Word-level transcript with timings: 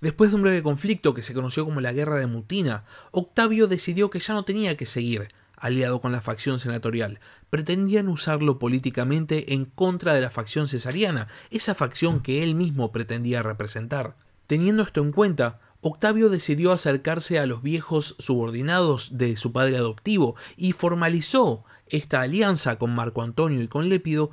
Después 0.00 0.30
de 0.30 0.36
un 0.36 0.42
breve 0.42 0.62
conflicto 0.62 1.12
que 1.12 1.22
se 1.22 1.34
conoció 1.34 1.64
como 1.64 1.80
la 1.80 1.92
Guerra 1.92 2.16
de 2.16 2.26
Mutina, 2.26 2.84
Octavio 3.10 3.66
decidió 3.66 4.08
que 4.08 4.20
ya 4.20 4.32
no 4.32 4.44
tenía 4.44 4.76
que 4.76 4.86
seguir 4.86 5.28
aliado 5.56 6.00
con 6.00 6.10
la 6.10 6.22
facción 6.22 6.58
senatorial. 6.58 7.20
Pretendían 7.50 8.08
usarlo 8.08 8.58
políticamente 8.58 9.52
en 9.52 9.66
contra 9.66 10.14
de 10.14 10.22
la 10.22 10.30
facción 10.30 10.68
cesariana, 10.68 11.28
esa 11.50 11.74
facción 11.74 12.20
que 12.20 12.42
él 12.42 12.54
mismo 12.54 12.92
pretendía 12.92 13.42
representar. 13.42 14.16
Teniendo 14.46 14.82
esto 14.82 15.02
en 15.02 15.12
cuenta, 15.12 15.60
Octavio 15.82 16.28
decidió 16.28 16.72
acercarse 16.72 17.38
a 17.38 17.46
los 17.46 17.62
viejos 17.62 18.16
subordinados 18.18 19.18
de 19.18 19.36
su 19.36 19.52
padre 19.52 19.76
adoptivo 19.76 20.34
y 20.56 20.72
formalizó 20.72 21.64
esta 21.86 22.22
alianza 22.22 22.78
con 22.78 22.94
Marco 22.94 23.22
Antonio 23.22 23.62
y 23.62 23.68
con 23.68 23.88
Lépido 23.88 24.30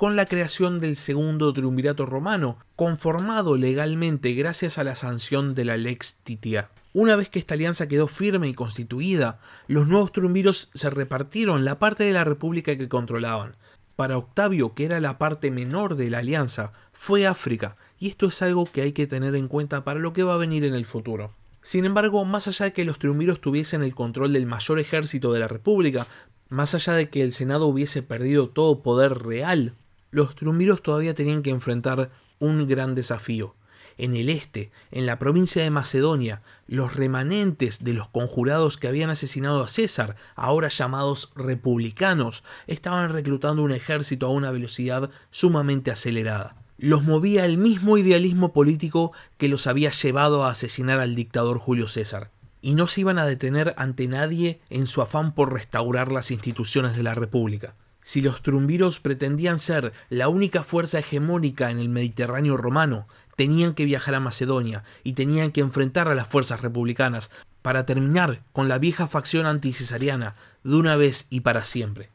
con 0.00 0.16
la 0.16 0.24
creación 0.24 0.78
del 0.78 0.96
segundo 0.96 1.52
triunvirato 1.52 2.06
romano, 2.06 2.56
conformado 2.74 3.58
legalmente 3.58 4.32
gracias 4.32 4.78
a 4.78 4.82
la 4.82 4.96
sanción 4.96 5.54
de 5.54 5.66
la 5.66 5.76
Lex 5.76 6.20
Titia. 6.24 6.70
Una 6.94 7.16
vez 7.16 7.28
que 7.28 7.38
esta 7.38 7.52
alianza 7.52 7.86
quedó 7.86 8.08
firme 8.08 8.48
y 8.48 8.54
constituida, 8.54 9.40
los 9.66 9.88
nuevos 9.88 10.10
triunviros 10.10 10.70
se 10.72 10.88
repartieron 10.88 11.66
la 11.66 11.78
parte 11.78 12.04
de 12.04 12.14
la 12.14 12.24
república 12.24 12.78
que 12.78 12.88
controlaban. 12.88 13.56
Para 13.94 14.16
Octavio, 14.16 14.72
que 14.72 14.86
era 14.86 15.00
la 15.00 15.18
parte 15.18 15.50
menor 15.50 15.96
de 15.96 16.08
la 16.08 16.20
alianza, 16.20 16.72
fue 16.94 17.26
África, 17.26 17.76
y 17.98 18.08
esto 18.08 18.26
es 18.26 18.40
algo 18.40 18.64
que 18.64 18.80
hay 18.80 18.92
que 18.92 19.06
tener 19.06 19.36
en 19.36 19.48
cuenta 19.48 19.84
para 19.84 20.00
lo 20.00 20.14
que 20.14 20.22
va 20.22 20.32
a 20.32 20.38
venir 20.38 20.64
en 20.64 20.72
el 20.72 20.86
futuro. 20.86 21.34
Sin 21.60 21.84
embargo, 21.84 22.24
más 22.24 22.48
allá 22.48 22.64
de 22.64 22.72
que 22.72 22.86
los 22.86 22.98
triunviros 22.98 23.42
tuviesen 23.42 23.82
el 23.82 23.94
control 23.94 24.32
del 24.32 24.46
mayor 24.46 24.80
ejército 24.80 25.30
de 25.30 25.40
la 25.40 25.48
República, 25.48 26.06
más 26.48 26.74
allá 26.74 26.94
de 26.94 27.10
que 27.10 27.22
el 27.22 27.32
Senado 27.32 27.66
hubiese 27.66 28.02
perdido 28.02 28.48
todo 28.48 28.82
poder 28.82 29.18
real, 29.18 29.74
los 30.10 30.34
triunviros 30.34 30.82
todavía 30.82 31.14
tenían 31.14 31.42
que 31.42 31.50
enfrentar 31.50 32.10
un 32.38 32.66
gran 32.66 32.94
desafío. 32.94 33.54
En 33.98 34.16
el 34.16 34.30
este, 34.30 34.70
en 34.90 35.04
la 35.04 35.18
provincia 35.18 35.62
de 35.62 35.70
Macedonia, 35.70 36.40
los 36.66 36.96
remanentes 36.96 37.84
de 37.84 37.92
los 37.92 38.08
conjurados 38.08 38.78
que 38.78 38.88
habían 38.88 39.10
asesinado 39.10 39.62
a 39.62 39.68
César, 39.68 40.16
ahora 40.36 40.68
llamados 40.68 41.32
republicanos, 41.34 42.42
estaban 42.66 43.12
reclutando 43.12 43.62
un 43.62 43.72
ejército 43.72 44.26
a 44.26 44.30
una 44.30 44.50
velocidad 44.50 45.10
sumamente 45.30 45.90
acelerada. 45.90 46.56
Los 46.78 47.02
movía 47.02 47.44
el 47.44 47.58
mismo 47.58 47.98
idealismo 47.98 48.54
político 48.54 49.12
que 49.36 49.50
los 49.50 49.66
había 49.66 49.90
llevado 49.90 50.44
a 50.44 50.50
asesinar 50.50 50.98
al 50.98 51.14
dictador 51.14 51.58
Julio 51.58 51.86
César 51.88 52.30
y 52.62 52.74
no 52.74 52.86
se 52.86 53.02
iban 53.02 53.18
a 53.18 53.26
detener 53.26 53.74
ante 53.76 54.08
nadie 54.08 54.60
en 54.70 54.86
su 54.86 55.02
afán 55.02 55.34
por 55.34 55.52
restaurar 55.52 56.12
las 56.12 56.30
instituciones 56.30 56.96
de 56.96 57.02
la 57.02 57.14
República. 57.14 57.74
Si 58.02 58.20
los 58.20 58.42
trumbiros 58.42 58.98
pretendían 59.00 59.58
ser 59.58 59.92
la 60.08 60.28
única 60.28 60.62
fuerza 60.62 60.98
hegemónica 60.98 61.70
en 61.70 61.78
el 61.78 61.88
Mediterráneo 61.88 62.56
romano, 62.56 63.06
tenían 63.36 63.74
que 63.74 63.84
viajar 63.84 64.14
a 64.14 64.20
Macedonia 64.20 64.84
y 65.04 65.12
tenían 65.12 65.52
que 65.52 65.60
enfrentar 65.60 66.08
a 66.08 66.14
las 66.14 66.26
fuerzas 66.26 66.60
republicanas 66.60 67.30
para 67.62 67.84
terminar 67.86 68.42
con 68.52 68.68
la 68.68 68.78
vieja 68.78 69.06
facción 69.06 69.46
anticesariana 69.46 70.34
de 70.64 70.76
una 70.76 70.96
vez 70.96 71.26
y 71.30 71.40
para 71.40 71.64
siempre. 71.64 72.10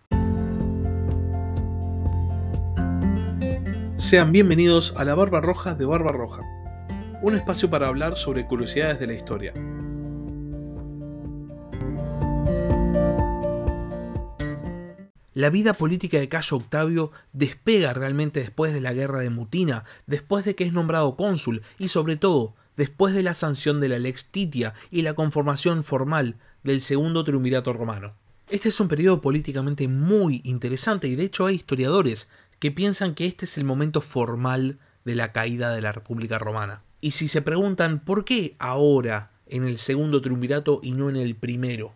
Sean 3.97 4.31
bienvenidos 4.31 4.93
a 4.97 5.05
la 5.05 5.15
Barba 5.15 5.39
Roja 5.39 5.73
de 5.73 5.85
Barba 5.85 6.11
Roja, 6.11 6.41
un 7.21 7.35
espacio 7.35 7.69
para 7.69 7.87
hablar 7.87 8.15
sobre 8.15 8.45
curiosidades 8.45 8.99
de 8.99 9.07
la 9.07 9.13
historia. 9.13 9.53
La 15.35 15.49
vida 15.49 15.73
política 15.73 16.17
de 16.17 16.29
Cayo 16.29 16.55
Octavio 16.55 17.11
despega 17.33 17.91
realmente 17.91 18.39
después 18.39 18.71
de 18.71 18.79
la 18.79 18.93
guerra 18.93 19.19
de 19.19 19.29
Mutina, 19.29 19.83
después 20.07 20.45
de 20.45 20.55
que 20.55 20.63
es 20.63 20.71
nombrado 20.71 21.17
cónsul 21.17 21.61
y 21.77 21.89
sobre 21.89 22.15
todo 22.15 22.55
después 22.77 23.13
de 23.13 23.21
la 23.21 23.33
sanción 23.33 23.81
de 23.81 23.89
la 23.89 23.99
Lex 23.99 24.27
Titia 24.31 24.73
y 24.91 25.01
la 25.01 25.13
conformación 25.13 25.83
formal 25.83 26.37
del 26.63 26.79
segundo 26.79 27.25
triunvirato 27.25 27.73
romano. 27.73 28.15
Este 28.47 28.69
es 28.69 28.79
un 28.79 28.87
periodo 28.87 29.19
políticamente 29.19 29.89
muy 29.89 30.39
interesante 30.45 31.09
y 31.09 31.17
de 31.17 31.25
hecho 31.25 31.47
hay 31.47 31.55
historiadores 31.55 32.29
que 32.59 32.71
piensan 32.71 33.13
que 33.13 33.25
este 33.25 33.43
es 33.43 33.57
el 33.57 33.65
momento 33.65 33.99
formal 33.99 34.79
de 35.03 35.15
la 35.15 35.33
caída 35.33 35.75
de 35.75 35.81
la 35.81 35.91
República 35.91 36.39
Romana. 36.39 36.81
Y 37.01 37.11
si 37.11 37.27
se 37.27 37.41
preguntan 37.41 37.99
por 38.05 38.23
qué 38.23 38.55
ahora 38.57 39.33
en 39.47 39.65
el 39.65 39.79
segundo 39.79 40.21
triunvirato 40.21 40.79
y 40.81 40.93
no 40.93 41.09
en 41.09 41.17
el 41.17 41.35
primero, 41.35 41.93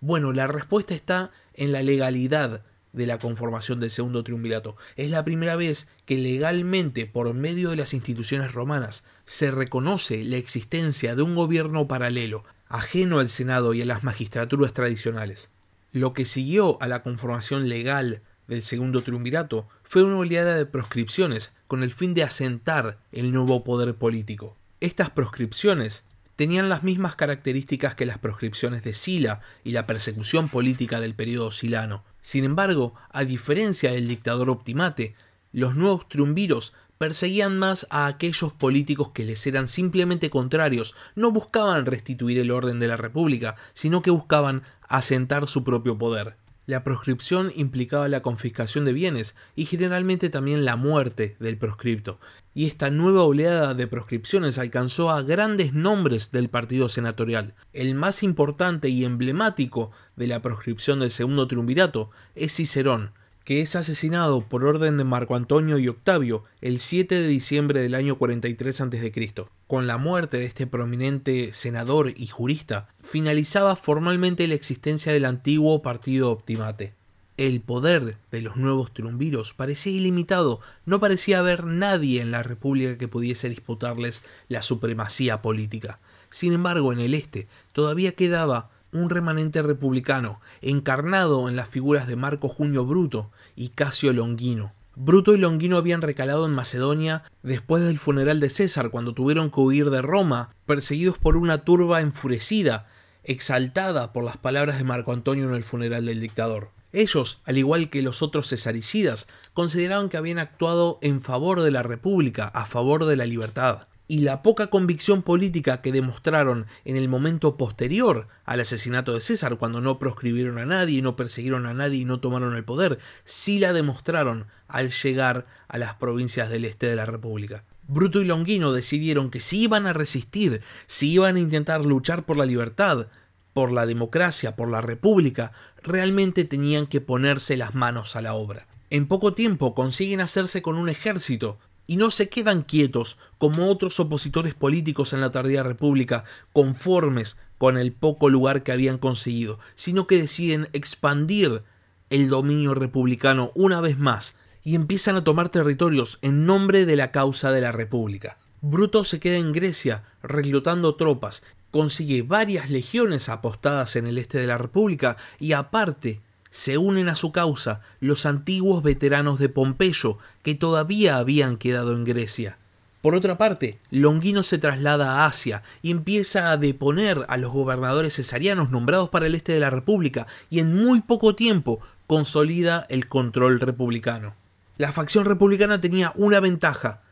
bueno, 0.00 0.32
la 0.32 0.46
respuesta 0.46 0.94
está 0.94 1.30
en 1.54 1.72
la 1.72 1.82
legalidad 1.82 2.62
de 2.92 3.06
la 3.06 3.18
conformación 3.18 3.78
del 3.78 3.90
segundo 3.90 4.24
triunvirato. 4.24 4.76
Es 4.96 5.10
la 5.10 5.24
primera 5.24 5.54
vez 5.54 5.88
que 6.06 6.16
legalmente, 6.16 7.06
por 7.06 7.32
medio 7.34 7.70
de 7.70 7.76
las 7.76 7.92
instituciones 7.92 8.52
romanas, 8.52 9.04
se 9.26 9.50
reconoce 9.50 10.24
la 10.24 10.36
existencia 10.36 11.14
de 11.14 11.22
un 11.22 11.34
gobierno 11.34 11.86
paralelo, 11.86 12.44
ajeno 12.68 13.18
al 13.18 13.28
Senado 13.28 13.74
y 13.74 13.82
a 13.82 13.86
las 13.86 14.02
magistraturas 14.02 14.72
tradicionales. 14.72 15.50
Lo 15.92 16.14
que 16.14 16.24
siguió 16.24 16.80
a 16.82 16.88
la 16.88 17.02
conformación 17.02 17.68
legal 17.68 18.22
del 18.48 18.62
segundo 18.62 19.02
triunvirato 19.02 19.68
fue 19.82 20.02
una 20.02 20.16
oleada 20.16 20.56
de 20.56 20.66
proscripciones 20.66 21.54
con 21.66 21.82
el 21.82 21.90
fin 21.90 22.14
de 22.14 22.22
asentar 22.22 22.98
el 23.12 23.32
nuevo 23.32 23.62
poder 23.64 23.94
político. 23.94 24.56
Estas 24.80 25.10
proscripciones 25.10 26.04
tenían 26.36 26.68
las 26.68 26.82
mismas 26.82 27.16
características 27.16 27.94
que 27.94 28.06
las 28.06 28.18
proscripciones 28.18 28.82
de 28.84 28.94
Sila 28.94 29.40
y 29.64 29.72
la 29.72 29.86
persecución 29.86 30.48
política 30.48 31.00
del 31.00 31.14
periodo 31.14 31.50
silano. 31.50 32.04
Sin 32.20 32.44
embargo, 32.44 32.94
a 33.10 33.24
diferencia 33.24 33.92
del 33.92 34.08
dictador 34.08 34.50
Optimate, 34.50 35.14
los 35.52 35.74
nuevos 35.74 36.08
triunviros 36.08 36.74
perseguían 36.98 37.58
más 37.58 37.86
a 37.90 38.06
aquellos 38.06 38.52
políticos 38.52 39.10
que 39.10 39.24
les 39.24 39.46
eran 39.46 39.68
simplemente 39.68 40.30
contrarios, 40.30 40.94
no 41.14 41.30
buscaban 41.30 41.86
restituir 41.86 42.38
el 42.38 42.50
orden 42.50 42.78
de 42.78 42.88
la 42.88 42.96
República, 42.96 43.56
sino 43.72 44.02
que 44.02 44.10
buscaban 44.10 44.62
asentar 44.88 45.46
su 45.46 45.64
propio 45.64 45.98
poder. 45.98 46.36
La 46.66 46.82
proscripción 46.82 47.52
implicaba 47.54 48.08
la 48.08 48.22
confiscación 48.22 48.84
de 48.84 48.92
bienes 48.92 49.36
y 49.54 49.66
generalmente 49.66 50.30
también 50.30 50.64
la 50.64 50.74
muerte 50.74 51.36
del 51.38 51.58
proscripto, 51.58 52.18
y 52.54 52.66
esta 52.66 52.90
nueva 52.90 53.22
oleada 53.22 53.74
de 53.74 53.86
proscripciones 53.86 54.58
alcanzó 54.58 55.10
a 55.10 55.22
grandes 55.22 55.74
nombres 55.74 56.32
del 56.32 56.50
partido 56.50 56.88
senatorial. 56.88 57.54
El 57.72 57.94
más 57.94 58.24
importante 58.24 58.88
y 58.88 59.04
emblemático 59.04 59.92
de 60.16 60.26
la 60.26 60.42
proscripción 60.42 60.98
del 60.98 61.12
segundo 61.12 61.46
triunvirato 61.46 62.10
es 62.34 62.56
Cicerón, 62.56 63.12
que 63.46 63.60
es 63.60 63.76
asesinado 63.76 64.40
por 64.40 64.64
orden 64.64 64.96
de 64.96 65.04
Marco 65.04 65.36
Antonio 65.36 65.78
y 65.78 65.86
Octavio 65.86 66.42
el 66.60 66.80
7 66.80 67.22
de 67.22 67.28
diciembre 67.28 67.80
del 67.80 67.94
año 67.94 68.18
43 68.18 68.80
a.C. 68.80 69.44
Con 69.68 69.86
la 69.86 69.98
muerte 69.98 70.38
de 70.38 70.46
este 70.46 70.66
prominente 70.66 71.52
senador 71.54 72.12
y 72.16 72.26
jurista, 72.26 72.88
finalizaba 73.00 73.76
formalmente 73.76 74.48
la 74.48 74.56
existencia 74.56 75.12
del 75.12 75.24
antiguo 75.24 75.80
partido 75.80 76.32
Optimate. 76.32 76.94
El 77.36 77.60
poder 77.60 78.18
de 78.32 78.42
los 78.42 78.56
nuevos 78.56 78.92
triunviros 78.92 79.54
parecía 79.54 79.92
ilimitado, 79.92 80.58
no 80.84 80.98
parecía 80.98 81.38
haber 81.38 81.66
nadie 81.66 82.22
en 82.22 82.32
la 82.32 82.42
República 82.42 82.98
que 82.98 83.06
pudiese 83.06 83.48
disputarles 83.48 84.24
la 84.48 84.60
supremacía 84.60 85.40
política. 85.40 86.00
Sin 86.30 86.52
embargo, 86.52 86.92
en 86.92 86.98
el 86.98 87.14
este 87.14 87.46
todavía 87.72 88.10
quedaba 88.10 88.70
un 88.92 89.10
remanente 89.10 89.62
republicano, 89.62 90.40
encarnado 90.62 91.48
en 91.48 91.56
las 91.56 91.68
figuras 91.68 92.06
de 92.06 92.16
Marco 92.16 92.48
Junio 92.48 92.84
Bruto 92.84 93.30
y 93.54 93.70
Casio 93.70 94.12
Longino. 94.12 94.72
Bruto 94.94 95.34
y 95.34 95.38
Longino 95.38 95.76
habían 95.76 96.00
recalado 96.00 96.46
en 96.46 96.52
Macedonia 96.52 97.22
después 97.42 97.82
del 97.82 97.98
funeral 97.98 98.40
de 98.40 98.48
César, 98.48 98.90
cuando 98.90 99.12
tuvieron 99.12 99.50
que 99.50 99.60
huir 99.60 99.90
de 99.90 100.00
Roma, 100.00 100.50
perseguidos 100.64 101.18
por 101.18 101.36
una 101.36 101.64
turba 101.64 102.00
enfurecida, 102.00 102.86
exaltada 103.22 104.12
por 104.12 104.24
las 104.24 104.38
palabras 104.38 104.78
de 104.78 104.84
Marco 104.84 105.12
Antonio 105.12 105.44
en 105.44 105.54
el 105.54 105.64
funeral 105.64 106.06
del 106.06 106.20
dictador. 106.20 106.70
Ellos, 106.92 107.40
al 107.44 107.58
igual 107.58 107.90
que 107.90 108.00
los 108.00 108.22
otros 108.22 108.48
cesaricidas, 108.48 109.28
consideraban 109.52 110.08
que 110.08 110.16
habían 110.16 110.38
actuado 110.38 110.98
en 111.02 111.20
favor 111.20 111.60
de 111.60 111.70
la 111.70 111.82
República, 111.82 112.46
a 112.46 112.64
favor 112.64 113.04
de 113.04 113.16
la 113.16 113.26
libertad 113.26 113.88
y 114.08 114.20
la 114.20 114.42
poca 114.42 114.68
convicción 114.68 115.22
política 115.22 115.80
que 115.82 115.92
demostraron 115.92 116.66
en 116.84 116.96
el 116.96 117.08
momento 117.08 117.56
posterior 117.56 118.28
al 118.44 118.60
asesinato 118.60 119.14
de 119.14 119.20
César, 119.20 119.58
cuando 119.58 119.80
no 119.80 119.98
proscribieron 119.98 120.58
a 120.58 120.66
nadie, 120.66 121.02
no 121.02 121.16
persiguieron 121.16 121.66
a 121.66 121.74
nadie 121.74 121.98
y 121.98 122.04
no 122.04 122.20
tomaron 122.20 122.54
el 122.54 122.64
poder, 122.64 122.98
sí 123.24 123.58
la 123.58 123.72
demostraron 123.72 124.46
al 124.68 124.90
llegar 124.90 125.46
a 125.68 125.78
las 125.78 125.94
provincias 125.94 126.50
del 126.50 126.64
este 126.64 126.86
de 126.86 126.96
la 126.96 127.06
República. 127.06 127.64
Bruto 127.88 128.20
y 128.20 128.24
Longino 128.24 128.72
decidieron 128.72 129.30
que 129.30 129.40
si 129.40 129.62
iban 129.62 129.86
a 129.86 129.92
resistir, 129.92 130.60
si 130.86 131.12
iban 131.12 131.36
a 131.36 131.40
intentar 131.40 131.84
luchar 131.84 132.24
por 132.26 132.36
la 132.36 132.46
libertad, 132.46 133.08
por 133.52 133.72
la 133.72 133.86
democracia, 133.86 134.56
por 134.56 134.70
la 134.70 134.80
república, 134.80 135.52
realmente 135.82 136.44
tenían 136.44 136.86
que 136.86 137.00
ponerse 137.00 137.56
las 137.56 137.74
manos 137.74 138.16
a 138.16 138.22
la 138.22 138.34
obra. 138.34 138.66
En 138.90 139.06
poco 139.08 139.32
tiempo 139.32 139.74
consiguen 139.74 140.20
hacerse 140.20 140.62
con 140.62 140.76
un 140.76 140.88
ejército 140.88 141.58
y 141.86 141.96
no 141.96 142.10
se 142.10 142.28
quedan 142.28 142.62
quietos 142.62 143.18
como 143.38 143.70
otros 143.70 144.00
opositores 144.00 144.54
políticos 144.54 145.12
en 145.12 145.20
la 145.20 145.30
tardía 145.30 145.62
república, 145.62 146.24
conformes 146.52 147.38
con 147.58 147.78
el 147.78 147.92
poco 147.92 148.28
lugar 148.28 148.62
que 148.62 148.72
habían 148.72 148.98
conseguido, 148.98 149.58
sino 149.74 150.06
que 150.06 150.18
deciden 150.18 150.68
expandir 150.72 151.62
el 152.10 152.28
dominio 152.28 152.74
republicano 152.74 153.52
una 153.54 153.80
vez 153.80 153.98
más 153.98 154.36
y 154.62 154.74
empiezan 154.74 155.16
a 155.16 155.24
tomar 155.24 155.48
territorios 155.48 156.18
en 156.22 156.46
nombre 156.46 156.86
de 156.86 156.96
la 156.96 157.12
causa 157.12 157.52
de 157.52 157.60
la 157.60 157.72
república. 157.72 158.38
Bruto 158.60 159.04
se 159.04 159.20
queda 159.20 159.36
en 159.36 159.52
Grecia 159.52 160.04
reclutando 160.22 160.96
tropas, 160.96 161.44
consigue 161.70 162.22
varias 162.22 162.70
legiones 162.70 163.28
apostadas 163.28 163.96
en 163.96 164.06
el 164.06 164.18
este 164.18 164.38
de 164.38 164.46
la 164.46 164.58
República 164.58 165.16
y 165.38 165.52
aparte 165.52 166.20
se 166.56 166.78
unen 166.78 167.10
a 167.10 167.16
su 167.16 167.32
causa 167.32 167.82
los 168.00 168.24
antiguos 168.24 168.82
veteranos 168.82 169.38
de 169.38 169.50
Pompeyo 169.50 170.16
que 170.42 170.54
todavía 170.54 171.18
habían 171.18 171.58
quedado 171.58 171.94
en 171.94 172.04
Grecia. 172.04 172.56
Por 173.02 173.14
otra 173.14 173.36
parte, 173.36 173.78
Longino 173.90 174.42
se 174.42 174.56
traslada 174.56 175.16
a 175.16 175.26
Asia 175.26 175.62
y 175.82 175.90
empieza 175.90 176.50
a 176.50 176.56
deponer 176.56 177.26
a 177.28 177.36
los 177.36 177.52
gobernadores 177.52 178.16
cesarianos 178.16 178.70
nombrados 178.70 179.10
para 179.10 179.26
el 179.26 179.34
este 179.34 179.52
de 179.52 179.60
la 179.60 179.68
República 179.68 180.26
y 180.48 180.60
en 180.60 180.74
muy 180.74 181.02
poco 181.02 181.34
tiempo 181.34 181.80
consolida 182.06 182.86
el 182.88 183.06
control 183.06 183.60
republicano. 183.60 184.34
La 184.78 184.92
facción 184.92 185.26
republicana 185.26 185.82
tenía 185.82 186.12
una 186.14 186.40
ventaja. 186.40 187.02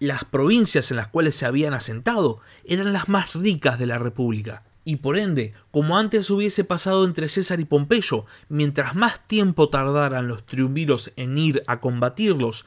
Las 0.00 0.24
provincias 0.24 0.90
en 0.90 0.98
las 0.98 1.08
cuales 1.08 1.34
se 1.34 1.46
habían 1.46 1.72
asentado 1.72 2.40
eran 2.66 2.92
las 2.92 3.08
más 3.08 3.32
ricas 3.32 3.78
de 3.78 3.86
la 3.86 3.98
República 3.98 4.64
y 4.84 4.96
por 4.96 5.16
ende, 5.16 5.54
como 5.70 5.96
antes 5.96 6.30
hubiese 6.30 6.64
pasado 6.64 7.04
entre 7.04 7.28
César 7.28 7.60
y 7.60 7.64
Pompeyo, 7.64 8.26
mientras 8.48 8.94
más 8.94 9.26
tiempo 9.26 9.68
tardaran 9.68 10.26
los 10.28 10.44
triunviros 10.44 11.12
en 11.16 11.38
ir 11.38 11.62
a 11.66 11.80
combatirlos, 11.80 12.64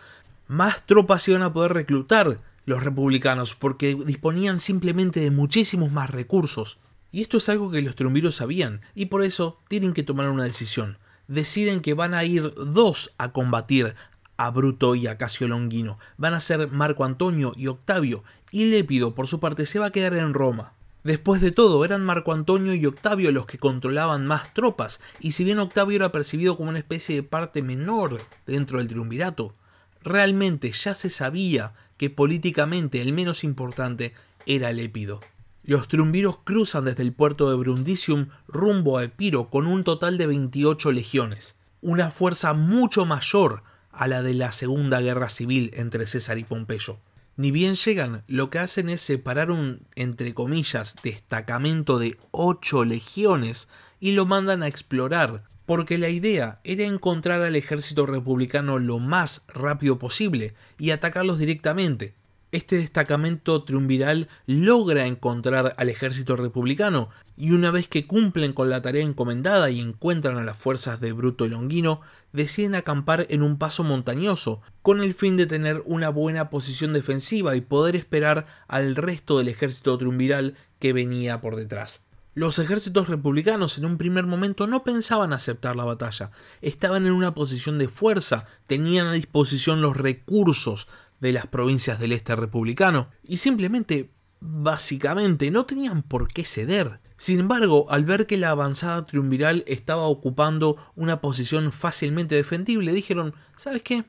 más 0.47 0.85
tropas 0.85 1.27
iban 1.27 1.43
a 1.43 1.51
poder 1.51 1.73
reclutar 1.73 2.39
los 2.65 2.83
republicanos, 2.83 3.53
porque 3.53 3.95
disponían 4.05 4.59
simplemente 4.59 5.19
de 5.19 5.31
muchísimos 5.31 5.91
más 5.91 6.09
recursos. 6.09 6.79
Y 7.11 7.21
esto 7.21 7.37
es 7.37 7.49
algo 7.49 7.69
que 7.69 7.81
los 7.81 7.95
triunviros 7.95 8.35
sabían, 8.35 8.81
y 8.95 9.07
por 9.07 9.23
eso 9.23 9.59
tienen 9.67 9.93
que 9.93 10.03
tomar 10.03 10.29
una 10.29 10.43
decisión. 10.43 10.97
Deciden 11.27 11.81
que 11.81 11.93
van 11.93 12.13
a 12.13 12.23
ir 12.23 12.53
dos 12.55 13.11
a 13.17 13.31
combatir 13.31 13.95
a 14.37 14.51
Bruto 14.51 14.95
y 14.95 15.07
a 15.07 15.17
Casio 15.17 15.47
Longino. 15.47 15.97
Van 16.17 16.33
a 16.33 16.39
ser 16.39 16.69
Marco 16.69 17.05
Antonio 17.05 17.53
y 17.55 17.67
Octavio, 17.67 18.23
y 18.51 18.69
Lépido, 18.69 19.15
por 19.15 19.27
su 19.27 19.39
parte, 19.39 19.65
se 19.65 19.79
va 19.79 19.87
a 19.87 19.91
quedar 19.91 20.15
en 20.15 20.33
Roma. 20.33 20.74
Después 21.05 21.39
de 21.39 21.51
todo, 21.51 21.85
eran 21.85 22.03
Marco 22.03 22.33
Antonio 22.33 22.73
y 22.73 22.83
Octavio 22.87 23.31
los 23.31 23.45
que 23.45 23.59
controlaban 23.59 24.25
más 24.25 24.55
tropas, 24.55 25.01
y 25.19 25.33
si 25.33 25.43
bien 25.43 25.59
Octavio 25.59 25.97
era 25.97 26.11
percibido 26.11 26.57
como 26.57 26.71
una 26.71 26.79
especie 26.79 27.15
de 27.15 27.21
parte 27.21 27.61
menor 27.61 28.19
dentro 28.47 28.79
del 28.79 28.87
triunvirato, 28.87 29.53
realmente 30.01 30.71
ya 30.71 30.95
se 30.95 31.11
sabía 31.11 31.75
que 31.97 32.09
políticamente 32.09 33.03
el 33.03 33.13
menos 33.13 33.43
importante 33.43 34.15
era 34.47 34.73
Lépido. 34.73 35.21
Los 35.63 35.87
triunviros 35.87 36.39
cruzan 36.43 36.85
desde 36.85 37.03
el 37.03 37.13
puerto 37.13 37.51
de 37.51 37.57
Brundisium 37.57 38.29
rumbo 38.47 38.97
a 38.97 39.03
Epiro 39.03 39.51
con 39.51 39.67
un 39.67 39.83
total 39.83 40.17
de 40.17 40.25
28 40.25 40.91
legiones, 40.91 41.59
una 41.81 42.09
fuerza 42.09 42.53
mucho 42.53 43.05
mayor 43.05 43.61
a 43.91 44.07
la 44.07 44.23
de 44.23 44.33
la 44.33 44.51
Segunda 44.51 45.01
Guerra 45.01 45.29
Civil 45.29 45.69
entre 45.75 46.07
César 46.07 46.39
y 46.39 46.45
Pompeyo. 46.45 46.97
Ni 47.37 47.51
bien 47.51 47.75
llegan, 47.75 48.23
lo 48.27 48.49
que 48.49 48.59
hacen 48.59 48.89
es 48.89 49.01
separar 49.01 49.51
un, 49.51 49.85
entre 49.95 50.33
comillas, 50.33 50.95
destacamento 51.03 51.99
de 51.99 52.17
ocho 52.31 52.85
legiones 52.85 53.67
y 53.99 54.11
lo 54.11 54.25
mandan 54.25 54.63
a 54.63 54.67
explorar, 54.67 55.43
porque 55.65 55.97
la 55.97 56.09
idea 56.09 56.59
era 56.63 56.85
encontrar 56.85 57.41
al 57.41 57.55
ejército 57.55 58.05
republicano 58.05 58.79
lo 58.79 58.99
más 58.99 59.43
rápido 59.47 59.99
posible 59.99 60.53
y 60.77 60.91
atacarlos 60.91 61.37
directamente 61.37 62.13
este 62.55 62.77
destacamento 62.77 63.63
triunviral 63.63 64.29
logra 64.45 65.05
encontrar 65.05 65.75
al 65.77 65.89
ejército 65.89 66.37
republicano 66.37 67.09
y 67.35 67.51
una 67.51 67.69
vez 67.69 67.89
que 67.89 68.07
cumplen 68.07 68.53
con 68.53 68.69
la 68.69 68.81
tarea 68.81 69.03
encomendada 69.03 69.69
y 69.69 69.81
encuentran 69.81 70.37
a 70.37 70.43
las 70.43 70.57
fuerzas 70.57 71.01
de 71.01 71.11
Bruto 71.11 71.45
y 71.45 71.49
Longino, 71.49 71.99
deciden 72.31 72.75
acampar 72.75 73.27
en 73.29 73.43
un 73.43 73.57
paso 73.57 73.83
montañoso, 73.83 74.61
con 74.81 75.01
el 75.01 75.13
fin 75.13 75.35
de 75.35 75.47
tener 75.47 75.83
una 75.85 76.09
buena 76.09 76.49
posición 76.49 76.93
defensiva 76.93 77.57
y 77.57 77.61
poder 77.61 77.95
esperar 77.97 78.45
al 78.67 78.95
resto 78.95 79.37
del 79.37 79.49
ejército 79.49 79.97
triunviral 79.97 80.55
que 80.79 80.93
venía 80.93 81.41
por 81.41 81.57
detrás. 81.57 82.05
Los 82.37 82.59
ejércitos 82.59 83.07
republicanos 83.07 83.77
en 83.77 83.85
un 83.85 83.97
primer 83.97 84.25
momento 84.25 84.67
no 84.67 84.83
pensaban 84.83 85.31
aceptar 85.31 85.77
la 85.77 85.85
batalla, 85.85 86.31
estaban 86.61 87.05
en 87.05 87.13
una 87.13 87.33
posición 87.33 87.77
de 87.77 87.87
fuerza, 87.87 88.43
tenían 88.67 89.07
a 89.07 89.13
disposición 89.13 89.81
los 89.81 89.95
recursos 89.95 90.89
de 91.19 91.33
las 91.33 91.47
provincias 91.47 91.99
del 91.99 92.11
este 92.11 92.35
republicano 92.35 93.09
y 93.23 93.37
simplemente, 93.37 94.11
básicamente, 94.39 95.51
no 95.51 95.65
tenían 95.65 96.03
por 96.03 96.27
qué 96.27 96.45
ceder. 96.45 96.99
Sin 97.17 97.39
embargo, 97.39 97.87
al 97.89 98.03
ver 98.03 98.27
que 98.27 98.37
la 98.37 98.49
avanzada 98.49 99.05
triunviral 99.05 99.63
estaba 99.67 100.03
ocupando 100.03 100.77
una 100.95 101.21
posición 101.21 101.71
fácilmente 101.71 102.35
defendible, 102.35 102.91
dijeron, 102.93 103.33
¿sabes 103.55 103.83
qué? 103.83 104.03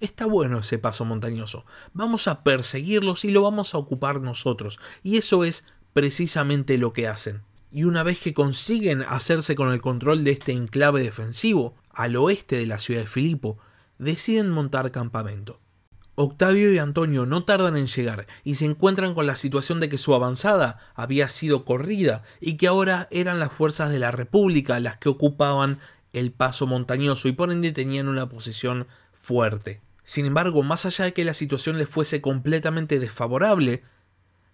Está 0.00 0.26
bueno 0.26 0.60
ese 0.60 0.78
paso 0.78 1.04
montañoso. 1.04 1.64
Vamos 1.92 2.28
a 2.28 2.44
perseguirlos 2.44 3.24
y 3.24 3.30
lo 3.30 3.42
vamos 3.42 3.74
a 3.74 3.78
ocupar 3.78 4.20
nosotros. 4.20 4.78
Y 5.02 5.16
eso 5.16 5.44
es 5.44 5.66
precisamente 5.92 6.78
lo 6.78 6.92
que 6.92 7.08
hacen. 7.08 7.42
Y 7.72 7.84
una 7.84 8.02
vez 8.04 8.20
que 8.20 8.34
consiguen 8.34 9.02
hacerse 9.02 9.56
con 9.56 9.72
el 9.72 9.80
control 9.80 10.22
de 10.22 10.32
este 10.32 10.52
enclave 10.52 11.02
defensivo, 11.02 11.74
al 11.90 12.14
oeste 12.16 12.56
de 12.56 12.66
la 12.66 12.78
ciudad 12.78 13.00
de 13.00 13.06
Filipo, 13.08 13.58
deciden 13.98 14.50
montar 14.50 14.92
campamento. 14.92 15.60
Octavio 16.16 16.72
y 16.72 16.78
Antonio 16.78 17.26
no 17.26 17.44
tardan 17.44 17.76
en 17.76 17.88
llegar 17.88 18.26
y 18.44 18.54
se 18.54 18.66
encuentran 18.66 19.14
con 19.14 19.26
la 19.26 19.36
situación 19.36 19.80
de 19.80 19.88
que 19.88 19.98
su 19.98 20.14
avanzada 20.14 20.78
había 20.94 21.28
sido 21.28 21.64
corrida 21.64 22.22
y 22.40 22.56
que 22.56 22.68
ahora 22.68 23.08
eran 23.10 23.40
las 23.40 23.52
fuerzas 23.52 23.90
de 23.90 23.98
la 23.98 24.12
República 24.12 24.78
las 24.78 24.96
que 24.96 25.08
ocupaban 25.08 25.80
el 26.12 26.30
paso 26.30 26.66
montañoso 26.66 27.26
y 27.26 27.32
por 27.32 27.50
ende 27.50 27.72
tenían 27.72 28.08
una 28.08 28.28
posición 28.28 28.86
fuerte. 29.12 29.80
Sin 30.04 30.26
embargo, 30.26 30.62
más 30.62 30.86
allá 30.86 31.06
de 31.06 31.14
que 31.14 31.24
la 31.24 31.34
situación 31.34 31.78
les 31.78 31.88
fuese 31.88 32.20
completamente 32.20 33.00
desfavorable, 33.00 33.82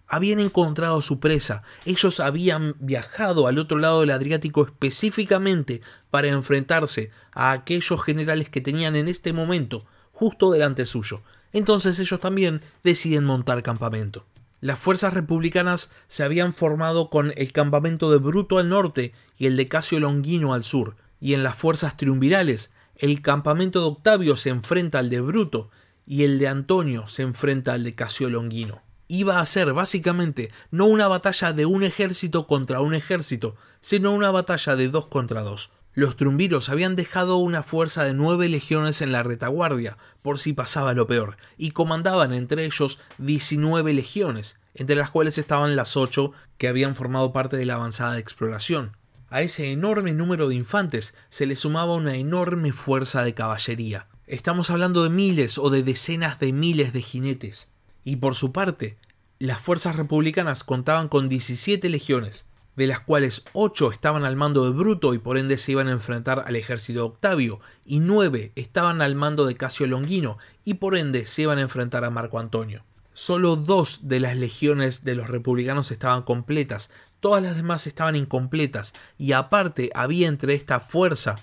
habían 0.07 0.39
encontrado 0.39 1.01
su 1.01 1.19
presa. 1.19 1.61
Ellos 1.85 2.19
habían 2.19 2.75
viajado 2.79 3.47
al 3.47 3.59
otro 3.59 3.77
lado 3.77 4.01
del 4.01 4.11
Adriático 4.11 4.65
específicamente 4.65 5.81
para 6.09 6.27
enfrentarse 6.27 7.11
a 7.33 7.51
aquellos 7.51 8.01
generales 8.03 8.49
que 8.49 8.61
tenían 8.61 8.95
en 8.95 9.07
este 9.07 9.31
momento 9.31 9.85
justo 10.11 10.51
delante 10.51 10.85
suyo. 10.85 11.21
Entonces 11.53 11.99
ellos 11.99 12.19
también 12.19 12.61
deciden 12.83 13.23
montar 13.23 13.63
campamento. 13.63 14.25
Las 14.61 14.77
fuerzas 14.77 15.13
republicanas 15.13 15.91
se 16.07 16.23
habían 16.23 16.53
formado 16.53 17.09
con 17.09 17.33
el 17.35 17.51
campamento 17.51 18.11
de 18.11 18.17
Bruto 18.17 18.59
al 18.59 18.69
norte 18.69 19.13
y 19.37 19.47
el 19.47 19.57
de 19.57 19.67
Casio 19.67 19.99
Longino 19.99 20.53
al 20.53 20.63
sur, 20.63 20.97
y 21.19 21.33
en 21.33 21.41
las 21.43 21.55
fuerzas 21.55 21.97
triunvirales 21.97 22.71
el 22.95 23.23
campamento 23.23 23.79
de 23.79 23.87
Octavio 23.87 24.37
se 24.37 24.49
enfrenta 24.49 24.99
al 24.99 25.09
de 25.09 25.21
Bruto 25.21 25.71
y 26.05 26.23
el 26.23 26.37
de 26.37 26.47
Antonio 26.47 27.09
se 27.09 27.23
enfrenta 27.23 27.73
al 27.73 27.83
de 27.83 27.95
Casio 27.95 28.29
Longino. 28.29 28.83
Iba 29.07 29.39
a 29.39 29.45
ser 29.45 29.73
básicamente 29.73 30.51
no 30.69 30.85
una 30.85 31.07
batalla 31.07 31.51
de 31.53 31.65
un 31.65 31.83
ejército 31.83 32.45
contra 32.45 32.81
un 32.81 32.93
ejército, 32.93 33.55
sino 33.79 34.13
una 34.13 34.29
batalla 34.29 34.75
de 34.75 34.89
dos 34.89 35.07
contra 35.07 35.41
dos. 35.41 35.71
Los 35.93 36.15
trumbiros 36.15 36.69
habían 36.69 36.95
dejado 36.95 37.35
una 37.37 37.63
fuerza 37.63 38.05
de 38.05 38.13
nueve 38.13 38.47
legiones 38.47 39.01
en 39.01 39.11
la 39.11 39.23
retaguardia, 39.23 39.97
por 40.21 40.39
si 40.39 40.53
pasaba 40.53 40.93
lo 40.93 41.05
peor, 41.05 41.35
y 41.57 41.71
comandaban 41.71 42.31
entre 42.31 42.65
ellos 42.65 42.99
19 43.17 43.93
legiones, 43.93 44.61
entre 44.73 44.95
las 44.95 45.11
cuales 45.11 45.37
estaban 45.37 45.75
las 45.75 45.97
ocho 45.97 46.31
que 46.57 46.69
habían 46.69 46.95
formado 46.95 47.33
parte 47.33 47.57
de 47.57 47.65
la 47.65 47.73
avanzada 47.73 48.13
de 48.13 48.21
exploración. 48.21 48.95
A 49.29 49.41
ese 49.41 49.71
enorme 49.71 50.13
número 50.13 50.47
de 50.47 50.55
infantes 50.55 51.13
se 51.29 51.45
le 51.45 51.57
sumaba 51.57 51.95
una 51.95 52.15
enorme 52.15 52.71
fuerza 52.71 53.23
de 53.23 53.33
caballería. 53.33 54.07
Estamos 54.27 54.69
hablando 54.69 55.03
de 55.03 55.09
miles 55.09 55.57
o 55.57 55.69
de 55.69 55.83
decenas 55.83 56.39
de 56.39 56.53
miles 56.53 56.93
de 56.93 57.01
jinetes. 57.01 57.73
Y 58.05 58.17
por 58.17 58.35
su 58.35 58.53
parte, 58.53 58.97
las 59.39 59.59
fuerzas 59.59 59.95
republicanas 59.97 60.63
contaban 60.63 61.09
con 61.09 61.27
17 61.27 61.89
legiones, 61.89 62.50
de 62.81 62.87
las 62.87 63.01
cuales 63.01 63.43
8 63.53 63.91
estaban 63.91 64.25
al 64.25 64.35
mando 64.35 64.65
de 64.65 64.71
Bruto 64.71 65.13
y 65.13 65.19
por 65.19 65.37
ende 65.37 65.59
se 65.59 65.73
iban 65.73 65.87
a 65.87 65.91
enfrentar 65.91 66.43
al 66.47 66.55
ejército 66.55 67.01
de 67.01 67.05
Octavio, 67.05 67.59
y 67.85 67.99
9 67.99 68.53
estaban 68.55 69.03
al 69.03 69.13
mando 69.13 69.45
de 69.45 69.55
Casio 69.55 69.85
Longino 69.85 70.39
y 70.65 70.73
por 70.73 70.97
ende 70.97 71.27
se 71.27 71.43
iban 71.43 71.59
a 71.59 71.61
enfrentar 71.61 72.03
a 72.05 72.09
Marco 72.09 72.39
Antonio. 72.39 72.83
Solo 73.13 73.55
dos 73.55 74.07
de 74.07 74.19
las 74.19 74.35
legiones 74.35 75.03
de 75.03 75.13
los 75.13 75.29
republicanos 75.29 75.91
estaban 75.91 76.23
completas, 76.23 76.89
todas 77.19 77.43
las 77.43 77.55
demás 77.55 77.85
estaban 77.85 78.15
incompletas, 78.15 78.93
y 79.19 79.33
aparte 79.33 79.91
había 79.93 80.27
entre 80.27 80.55
esta 80.55 80.79
fuerza 80.79 81.35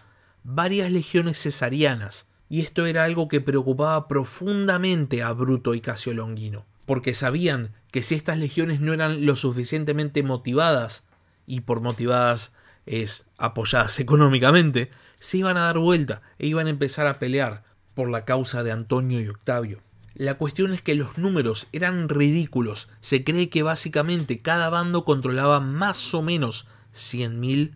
varias 0.42 0.90
legiones 0.90 1.40
cesarianas, 1.40 2.30
y 2.49 2.62
esto 2.62 2.85
era 2.85 3.04
algo 3.04 3.28
que 3.28 3.40
preocupaba 3.40 4.09
profundamente 4.09 5.23
a 5.23 5.30
Bruto 5.35 5.76
y 5.76 5.80
Casio 5.80 6.14
Longino, 6.14 6.66
porque 6.85 7.14
sabían 7.14 7.76
que 7.92 8.02
si 8.02 8.16
estas 8.16 8.38
legiones 8.38 8.80
no 8.80 8.92
eran 8.92 9.25
lo 9.25 9.37
suficientemente 9.37 10.25
motivadas 10.25 11.04
y 11.49 11.62
por 11.62 11.81
motivadas 11.81 12.52
es 12.87 13.25
apoyadas 13.38 13.99
económicamente, 13.99 14.90
se 15.19 15.38
iban 15.38 15.57
a 15.57 15.62
dar 15.62 15.78
vuelta 15.78 16.23
e 16.38 16.47
iban 16.47 16.69
a 16.69 16.71
empezar 16.71 17.09
a 17.09 17.19
pelear 17.19 17.64
por 17.95 18.09
la 18.09 18.25
causa 18.25 18.62
de 18.62 18.71
Antonio 18.71 19.21
y 19.21 19.26
Octavio. 19.26 19.83
La 20.14 20.35
cuestión 20.35 20.73
es 20.73 20.83
que 20.83 20.95
los 20.95 21.19
números 21.19 21.69
eran 21.73 22.09
ridículos. 22.09 22.88
Se 23.00 23.25
cree 23.25 23.50
que 23.50 23.62
básicamente 23.62 24.40
cada 24.40 24.69
bando 24.69 25.05
controlaba 25.05 25.61
más 25.61 26.14
o 26.14 26.23
menos 26.23 26.67
100.000 26.93 27.75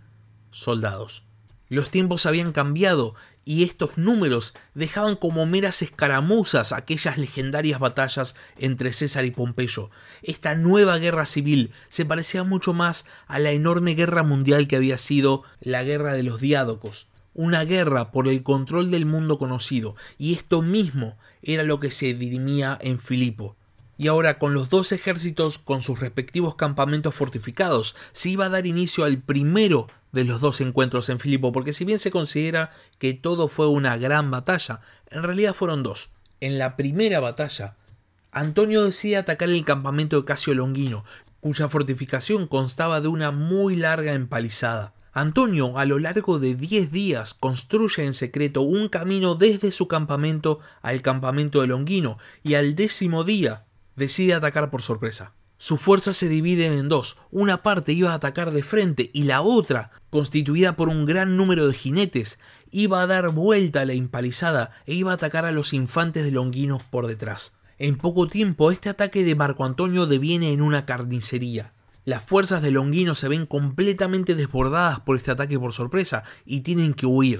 soldados. 0.50 1.24
Los 1.72 1.90
tiempos 1.90 2.26
habían 2.26 2.52
cambiado 2.52 3.14
y 3.46 3.64
estos 3.64 3.96
números 3.96 4.52
dejaban 4.74 5.16
como 5.16 5.46
meras 5.46 5.80
escaramuzas 5.80 6.70
aquellas 6.70 7.16
legendarias 7.16 7.80
batallas 7.80 8.36
entre 8.58 8.92
César 8.92 9.24
y 9.24 9.30
Pompeyo. 9.30 9.90
Esta 10.22 10.54
nueva 10.54 10.98
guerra 10.98 11.24
civil 11.24 11.70
se 11.88 12.04
parecía 12.04 12.44
mucho 12.44 12.74
más 12.74 13.06
a 13.26 13.38
la 13.38 13.52
enorme 13.52 13.94
guerra 13.94 14.22
mundial 14.22 14.68
que 14.68 14.76
había 14.76 14.98
sido 14.98 15.44
la 15.62 15.82
guerra 15.82 16.12
de 16.12 16.24
los 16.24 16.42
diádocos, 16.42 17.08
una 17.32 17.64
guerra 17.64 18.10
por 18.10 18.28
el 18.28 18.42
control 18.42 18.90
del 18.90 19.06
mundo 19.06 19.38
conocido, 19.38 19.96
y 20.18 20.34
esto 20.34 20.60
mismo 20.60 21.16
era 21.40 21.62
lo 21.62 21.80
que 21.80 21.90
se 21.90 22.12
dirimía 22.12 22.76
en 22.82 22.98
Filipo. 22.98 23.56
Y 23.96 24.08
ahora 24.08 24.38
con 24.38 24.52
los 24.52 24.68
dos 24.68 24.92
ejércitos 24.92 25.56
con 25.56 25.80
sus 25.80 26.00
respectivos 26.00 26.54
campamentos 26.54 27.14
fortificados, 27.14 27.96
se 28.12 28.28
iba 28.28 28.44
a 28.44 28.50
dar 28.50 28.66
inicio 28.66 29.04
al 29.04 29.22
primero 29.22 29.88
de 30.12 30.24
los 30.24 30.40
dos 30.40 30.60
encuentros 30.60 31.08
en 31.08 31.18
Filipo, 31.18 31.52
porque 31.52 31.72
si 31.72 31.84
bien 31.84 31.98
se 31.98 32.10
considera 32.10 32.70
que 32.98 33.14
todo 33.14 33.48
fue 33.48 33.66
una 33.66 33.96
gran 33.96 34.30
batalla, 34.30 34.80
en 35.10 35.22
realidad 35.22 35.54
fueron 35.54 35.82
dos. 35.82 36.10
En 36.40 36.58
la 36.58 36.76
primera 36.76 37.18
batalla, 37.20 37.76
Antonio 38.30 38.84
decide 38.84 39.16
atacar 39.16 39.48
el 39.48 39.64
campamento 39.64 40.16
de 40.16 40.24
Casio 40.24 40.54
Longino, 40.54 41.04
cuya 41.40 41.68
fortificación 41.68 42.46
constaba 42.46 43.00
de 43.00 43.08
una 43.08 43.30
muy 43.30 43.76
larga 43.76 44.12
empalizada. 44.12 44.94
Antonio, 45.12 45.76
a 45.76 45.84
lo 45.84 45.98
largo 45.98 46.38
de 46.38 46.54
10 46.54 46.90
días, 46.90 47.34
construye 47.34 48.04
en 48.04 48.14
secreto 48.14 48.62
un 48.62 48.88
camino 48.88 49.34
desde 49.34 49.70
su 49.70 49.86
campamento 49.88 50.60
al 50.80 51.02
campamento 51.02 51.60
de 51.60 51.66
Longino, 51.66 52.18
y 52.42 52.54
al 52.54 52.74
décimo 52.74 53.22
día 53.24 53.64
decide 53.96 54.34
atacar 54.34 54.70
por 54.70 54.80
sorpresa. 54.80 55.34
Sus 55.62 55.80
fuerzas 55.80 56.16
se 56.16 56.28
dividen 56.28 56.72
en 56.72 56.88
dos. 56.88 57.18
Una 57.30 57.62
parte 57.62 57.92
iba 57.92 58.10
a 58.10 58.14
atacar 58.14 58.50
de 58.50 58.64
frente 58.64 59.12
y 59.14 59.22
la 59.22 59.42
otra, 59.42 59.92
constituida 60.10 60.74
por 60.74 60.88
un 60.88 61.06
gran 61.06 61.36
número 61.36 61.68
de 61.68 61.72
jinetes, 61.72 62.40
iba 62.72 63.00
a 63.00 63.06
dar 63.06 63.28
vuelta 63.28 63.82
a 63.82 63.84
la 63.84 63.92
empalizada 63.92 64.72
e 64.86 64.94
iba 64.94 65.12
a 65.12 65.14
atacar 65.14 65.44
a 65.44 65.52
los 65.52 65.72
infantes 65.72 66.24
de 66.24 66.32
Longinos 66.32 66.82
por 66.82 67.06
detrás. 67.06 67.58
En 67.78 67.96
poco 67.96 68.26
tiempo 68.26 68.72
este 68.72 68.88
ataque 68.88 69.22
de 69.22 69.36
Marco 69.36 69.64
Antonio 69.64 70.06
deviene 70.06 70.52
en 70.52 70.62
una 70.62 70.84
carnicería. 70.84 71.74
Las 72.04 72.24
fuerzas 72.24 72.60
de 72.60 72.72
Longino 72.72 73.14
se 73.14 73.28
ven 73.28 73.46
completamente 73.46 74.34
desbordadas 74.34 74.98
por 74.98 75.16
este 75.16 75.30
ataque 75.30 75.60
por 75.60 75.72
sorpresa 75.72 76.24
y 76.44 76.62
tienen 76.62 76.92
que 76.92 77.06
huir. 77.06 77.38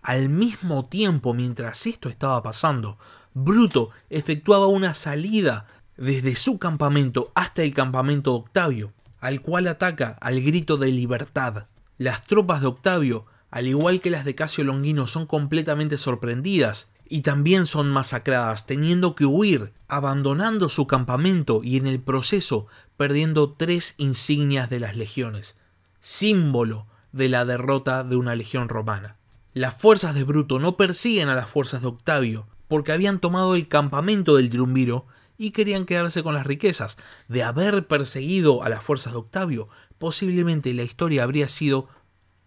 Al 0.00 0.30
mismo 0.30 0.86
tiempo, 0.86 1.34
mientras 1.34 1.84
esto 1.84 2.08
estaba 2.08 2.42
pasando, 2.42 2.96
Bruto 3.34 3.90
efectuaba 4.10 4.66
una 4.66 4.94
salida 4.94 5.66
desde 5.98 6.36
su 6.36 6.58
campamento 6.58 7.32
hasta 7.34 7.62
el 7.62 7.74
campamento 7.74 8.30
de 8.30 8.36
Octavio, 8.38 8.92
al 9.20 9.42
cual 9.42 9.66
ataca 9.66 10.16
al 10.20 10.40
grito 10.40 10.76
de 10.76 10.92
libertad. 10.92 11.66
Las 11.98 12.22
tropas 12.22 12.60
de 12.60 12.68
Octavio, 12.68 13.26
al 13.50 13.66
igual 13.66 14.00
que 14.00 14.10
las 14.10 14.24
de 14.24 14.36
Casio 14.36 14.64
Longino, 14.64 15.08
son 15.08 15.26
completamente 15.26 15.98
sorprendidas 15.98 16.92
y 17.08 17.22
también 17.22 17.66
son 17.66 17.90
masacradas, 17.90 18.66
teniendo 18.66 19.16
que 19.16 19.24
huir, 19.24 19.72
abandonando 19.88 20.68
su 20.68 20.86
campamento 20.86 21.62
y 21.64 21.76
en 21.76 21.86
el 21.86 22.00
proceso 22.00 22.66
perdiendo 22.96 23.52
tres 23.52 23.94
insignias 23.98 24.70
de 24.70 24.80
las 24.80 24.96
legiones, 24.96 25.58
símbolo 26.00 26.86
de 27.12 27.28
la 27.28 27.44
derrota 27.44 28.04
de 28.04 28.16
una 28.16 28.36
legión 28.36 28.68
romana. 28.68 29.16
Las 29.54 29.74
fuerzas 29.74 30.14
de 30.14 30.22
Bruto 30.22 30.60
no 30.60 30.76
persiguen 30.76 31.28
a 31.28 31.34
las 31.34 31.50
fuerzas 31.50 31.82
de 31.82 31.88
Octavio, 31.88 32.46
porque 32.68 32.92
habían 32.92 33.18
tomado 33.18 33.56
el 33.56 33.66
campamento 33.66 34.36
del 34.36 34.50
triunviro 34.50 35.06
y 35.38 35.52
querían 35.52 35.86
quedarse 35.86 36.22
con 36.22 36.34
las 36.34 36.46
riquezas. 36.46 36.98
De 37.28 37.44
haber 37.44 37.86
perseguido 37.86 38.62
a 38.62 38.68
las 38.68 38.82
fuerzas 38.82 39.14
de 39.14 39.20
Octavio, 39.20 39.68
posiblemente 39.96 40.74
la 40.74 40.82
historia 40.82 41.22
habría 41.22 41.48
sido 41.48 41.88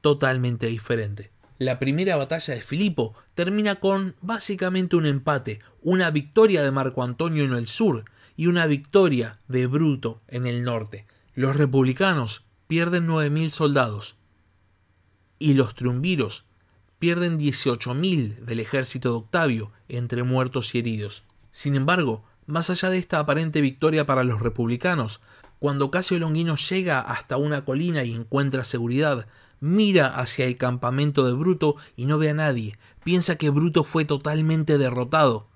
totalmente 0.01 0.67
diferente. 0.67 1.31
La 1.57 1.79
primera 1.79 2.15
batalla 2.15 2.53
de 2.53 2.61
Filipo 2.61 3.13
termina 3.33 3.75
con 3.75 4.15
básicamente 4.21 4.95
un 4.95 5.05
empate, 5.05 5.59
una 5.81 6.11
victoria 6.11 6.63
de 6.63 6.71
Marco 6.71 7.03
Antonio 7.03 7.43
en 7.43 7.53
el 7.53 7.67
sur 7.67 8.05
y 8.35 8.47
una 8.47 8.65
victoria 8.65 9.39
de 9.47 9.67
Bruto 9.67 10.21
en 10.27 10.47
el 10.47 10.63
norte. 10.63 11.05
Los 11.33 11.55
republicanos 11.55 12.45
pierden 12.67 13.07
9.000 13.07 13.49
soldados 13.51 14.17
y 15.37 15.53
los 15.53 15.75
triunviros 15.75 16.45
pierden 16.99 17.39
18.000 17.39 18.37
del 18.37 18.59
ejército 18.59 19.09
de 19.09 19.15
Octavio 19.17 19.71
entre 19.87 20.23
muertos 20.23 20.73
y 20.73 20.79
heridos. 20.79 21.25
Sin 21.51 21.75
embargo, 21.75 22.23
más 22.51 22.69
allá 22.69 22.89
de 22.89 22.97
esta 22.97 23.19
aparente 23.19 23.61
victoria 23.61 24.05
para 24.05 24.23
los 24.23 24.41
republicanos, 24.41 25.21
cuando 25.59 25.89
Casio 25.89 26.19
Longino 26.19 26.55
llega 26.55 26.99
hasta 26.99 27.37
una 27.37 27.65
colina 27.65 28.03
y 28.03 28.13
encuentra 28.13 28.63
seguridad, 28.63 29.27
mira 29.59 30.07
hacia 30.07 30.45
el 30.45 30.57
campamento 30.57 31.25
de 31.25 31.33
Bruto 31.33 31.75
y 31.95 32.05
no 32.05 32.17
ve 32.17 32.29
a 32.29 32.33
nadie. 32.33 32.77
Piensa 33.03 33.37
que 33.37 33.49
Bruto 33.49 33.83
fue 33.83 34.05
totalmente 34.05 34.77
derrotado. 34.77 35.47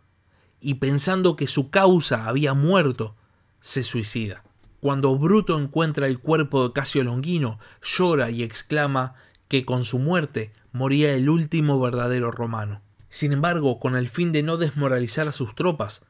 Y 0.62 0.76
pensando 0.76 1.36
que 1.36 1.48
su 1.48 1.70
causa 1.70 2.28
había 2.28 2.54
muerto, 2.54 3.16
se 3.62 3.84
suicida. 3.84 4.44
Cuando 4.80 5.18
Bruto 5.18 5.60
encuentra 5.60 6.08
el 6.08 6.20
cuerpo 6.20 6.68
de 6.68 6.74
Casio 6.74 7.04
Longino, 7.04 7.60
llora 7.82 8.30
y 8.30 8.44
exclama 8.44 9.16
que 9.48 9.66
con 9.66 9.84
su 9.84 10.00
muerte 10.00 10.54
moría 10.72 11.14
el 11.14 11.30
último 11.30 11.80
verdadero 11.80 12.32
romano. 12.32 12.82
Sin 13.10 13.34
embargo, 13.34 13.80
con 13.80 13.96
el 13.96 14.08
fin 14.08 14.32
de 14.32 14.44
no 14.44 14.58
desmoralizar 14.58 15.28
a 15.28 15.32
sus 15.32 15.56
tropas, 15.56 16.06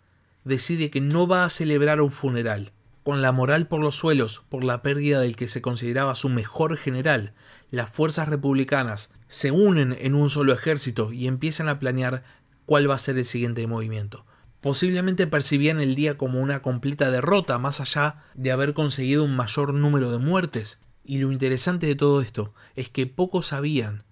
decide 0.45 0.89
que 0.89 1.01
no 1.01 1.27
va 1.27 1.43
a 1.43 1.49
celebrar 1.49 1.99
un 1.99 2.11
funeral. 2.11 2.71
Con 3.03 3.21
la 3.21 3.31
moral 3.31 3.67
por 3.67 3.81
los 3.81 3.95
suelos 3.95 4.43
por 4.49 4.63
la 4.63 4.81
pérdida 4.81 5.19
del 5.19 5.35
que 5.35 5.47
se 5.47 5.61
consideraba 5.61 6.15
su 6.15 6.29
mejor 6.29 6.77
general, 6.77 7.33
las 7.69 7.89
fuerzas 7.89 8.29
republicanas 8.29 9.11
se 9.27 9.51
unen 9.51 9.95
en 9.99 10.15
un 10.15 10.29
solo 10.29 10.53
ejército 10.53 11.11
y 11.11 11.27
empiezan 11.27 11.67
a 11.67 11.77
planear 11.77 12.23
cuál 12.65 12.89
va 12.89 12.95
a 12.95 12.99
ser 12.99 13.17
el 13.17 13.25
siguiente 13.25 13.67
movimiento. 13.67 14.25
Posiblemente 14.61 15.27
percibían 15.27 15.79
el 15.79 15.93
día 15.93 16.17
como 16.17 16.39
una 16.41 16.63
completa 16.63 17.11
derrota, 17.11 17.59
más 17.59 17.81
allá 17.81 18.23
de 18.33 18.51
haber 18.51 18.73
conseguido 18.73 19.23
un 19.23 19.35
mayor 19.35 19.73
número 19.75 20.09
de 20.09 20.17
muertes. 20.17 20.81
Y 21.03 21.19
lo 21.19 21.31
interesante 21.31 21.85
de 21.85 21.95
todo 21.95 22.21
esto 22.21 22.53
es 22.75 22.89
que 22.89 23.05
pocos 23.05 23.47
sabían 23.47 24.04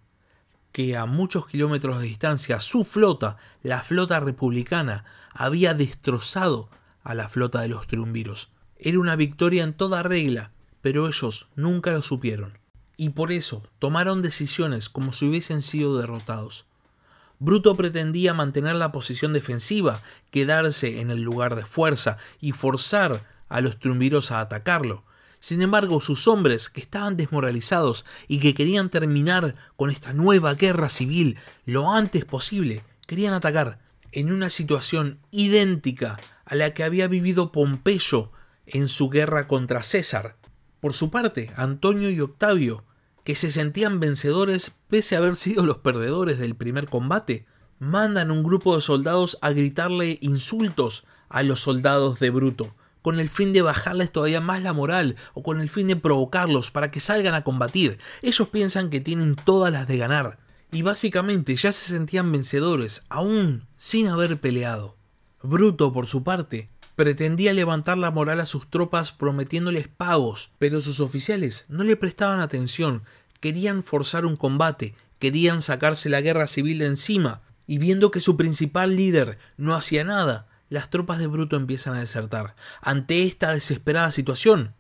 que 0.73 0.97
a 0.97 1.05
muchos 1.05 1.47
kilómetros 1.47 1.99
de 1.99 2.07
distancia 2.07 2.59
su 2.59 2.83
flota, 2.83 3.37
la 3.61 3.81
flota 3.81 4.19
republicana, 4.19 5.05
había 5.31 5.73
destrozado 5.73 6.69
a 7.03 7.13
la 7.13 7.29
flota 7.29 7.61
de 7.61 7.69
los 7.69 7.87
triunviros. 7.87 8.51
Era 8.77 8.99
una 8.99 9.15
victoria 9.15 9.63
en 9.63 9.73
toda 9.73 10.03
regla, 10.03 10.51
pero 10.81 11.07
ellos 11.07 11.47
nunca 11.55 11.91
lo 11.91 12.01
supieron. 12.01 12.57
Y 12.97 13.09
por 13.09 13.31
eso 13.31 13.69
tomaron 13.79 14.21
decisiones 14.21 14.89
como 14.89 15.13
si 15.13 15.29
hubiesen 15.29 15.61
sido 15.61 15.97
derrotados. 15.97 16.65
Bruto 17.37 17.77
pretendía 17.77 18.33
mantener 18.33 18.75
la 18.75 18.91
posición 18.91 19.31
defensiva, 19.31 20.01
quedarse 20.31 21.01
en 21.01 21.11
el 21.11 21.21
lugar 21.21 21.55
de 21.55 21.65
fuerza 21.65 22.17
y 22.41 22.51
forzar 22.51 23.21
a 23.47 23.61
los 23.61 23.77
triunviros 23.77 24.31
a 24.31 24.41
atacarlo, 24.41 25.03
sin 25.43 25.62
embargo, 25.62 26.00
sus 26.00 26.29
hombres, 26.29 26.69
que 26.69 26.79
estaban 26.79 27.17
desmoralizados 27.17 28.05
y 28.29 28.39
que 28.39 28.53
querían 28.53 28.89
terminar 28.89 29.55
con 29.75 29.89
esta 29.89 30.13
nueva 30.13 30.53
guerra 30.53 30.88
civil 30.88 31.38
lo 31.65 31.91
antes 31.91 32.23
posible, 32.23 32.85
querían 33.07 33.33
atacar 33.33 33.79
en 34.13 34.31
una 34.31 34.50
situación 34.50 35.19
idéntica 35.31 36.17
a 36.45 36.55
la 36.55 36.73
que 36.73 36.85
había 36.85 37.09
vivido 37.09 37.51
Pompeyo 37.51 38.31
en 38.67 38.88
su 38.88 39.09
guerra 39.09 39.45
contra 39.45 39.83
César. 39.83 40.38
Por 40.79 40.93
su 40.93 41.12
parte, 41.12 41.51
Antonio 41.57 42.09
y 42.09 42.21
Octavio, 42.21 42.85
que 43.25 43.35
se 43.35 43.51
sentían 43.51 44.00
vencedores 44.00 44.71
pese 44.88 45.15
a 45.15 45.17
haber 45.17 45.35
sido 45.35 45.65
los 45.65 45.79
perdedores 45.79 46.39
del 46.39 46.55
primer 46.55 46.88
combate, 46.88 47.45
mandan 47.79 48.31
un 48.31 48.43
grupo 48.43 48.77
de 48.77 48.81
soldados 48.81 49.38
a 49.41 49.51
gritarle 49.51 50.19
insultos 50.21 51.03
a 51.27 51.43
los 51.43 51.59
soldados 51.59 52.21
de 52.21 52.29
Bruto, 52.29 52.73
con 53.03 53.19
el 53.19 53.29
fin 53.29 53.53
de 53.53 53.62
bajarles 53.62 54.12
todavía 54.12 54.41
más 54.41 54.63
la 54.63 54.74
moral 54.74 55.15
o 55.36 55.43
con 55.43 55.62
el 55.62 55.69
fin 55.69 55.88
de 55.88 55.95
provocarlos 55.95 56.72
para 56.72 56.89
que 56.89 57.00
salgan 57.00 57.36
a 57.36 57.43
combatir. 57.43 58.00
Ellos 58.24 58.48
piensan 58.50 58.89
que 58.89 59.01
tienen 59.01 59.36
todas 59.36 59.72
las 59.72 59.88
de 59.88 59.98
ganar 60.00 60.39
y 60.72 60.81
básicamente 60.81 61.55
ya 61.55 61.72
se 61.72 61.86
sentían 61.86 62.31
vencedores 62.31 63.05
aún 63.10 63.67
sin 63.77 64.07
haber 64.07 64.39
peleado. 64.39 64.98
Bruto, 65.43 65.93
por 65.93 66.07
su 66.07 66.24
parte, 66.24 66.69
pretendía 66.95 67.53
levantar 67.53 67.98
la 67.98 68.10
moral 68.10 68.39
a 68.39 68.45
sus 68.45 68.69
tropas 68.69 69.12
prometiéndoles 69.12 69.88
pagos, 69.88 70.51
pero 70.57 70.81
sus 70.81 71.00
oficiales 71.00 71.65
no 71.67 71.83
le 71.83 71.95
prestaban 71.95 72.39
atención, 72.39 73.03
querían 73.39 73.83
forzar 73.83 74.25
un 74.25 74.38
combate, 74.38 74.95
querían 75.19 75.62
sacarse 75.62 76.10
la 76.10 76.22
guerra 76.22 76.48
civil 76.48 76.79
de 76.79 76.86
encima, 76.86 77.41
y 77.67 77.77
viendo 77.77 78.12
que 78.12 78.19
su 78.19 78.38
principal 78.38 78.95
líder 78.95 79.38
no 79.57 79.75
hacía 79.75 80.03
nada, 80.03 80.48
las 80.70 80.89
tropas 80.89 81.20
de 81.20 81.27
Bruto 81.27 81.55
empiezan 81.55 81.96
a 81.96 82.00
desertar. 82.00 82.55
Ante 82.82 83.24
esta 83.24 83.53
desesperada 83.53 84.12
situación, 84.12 84.74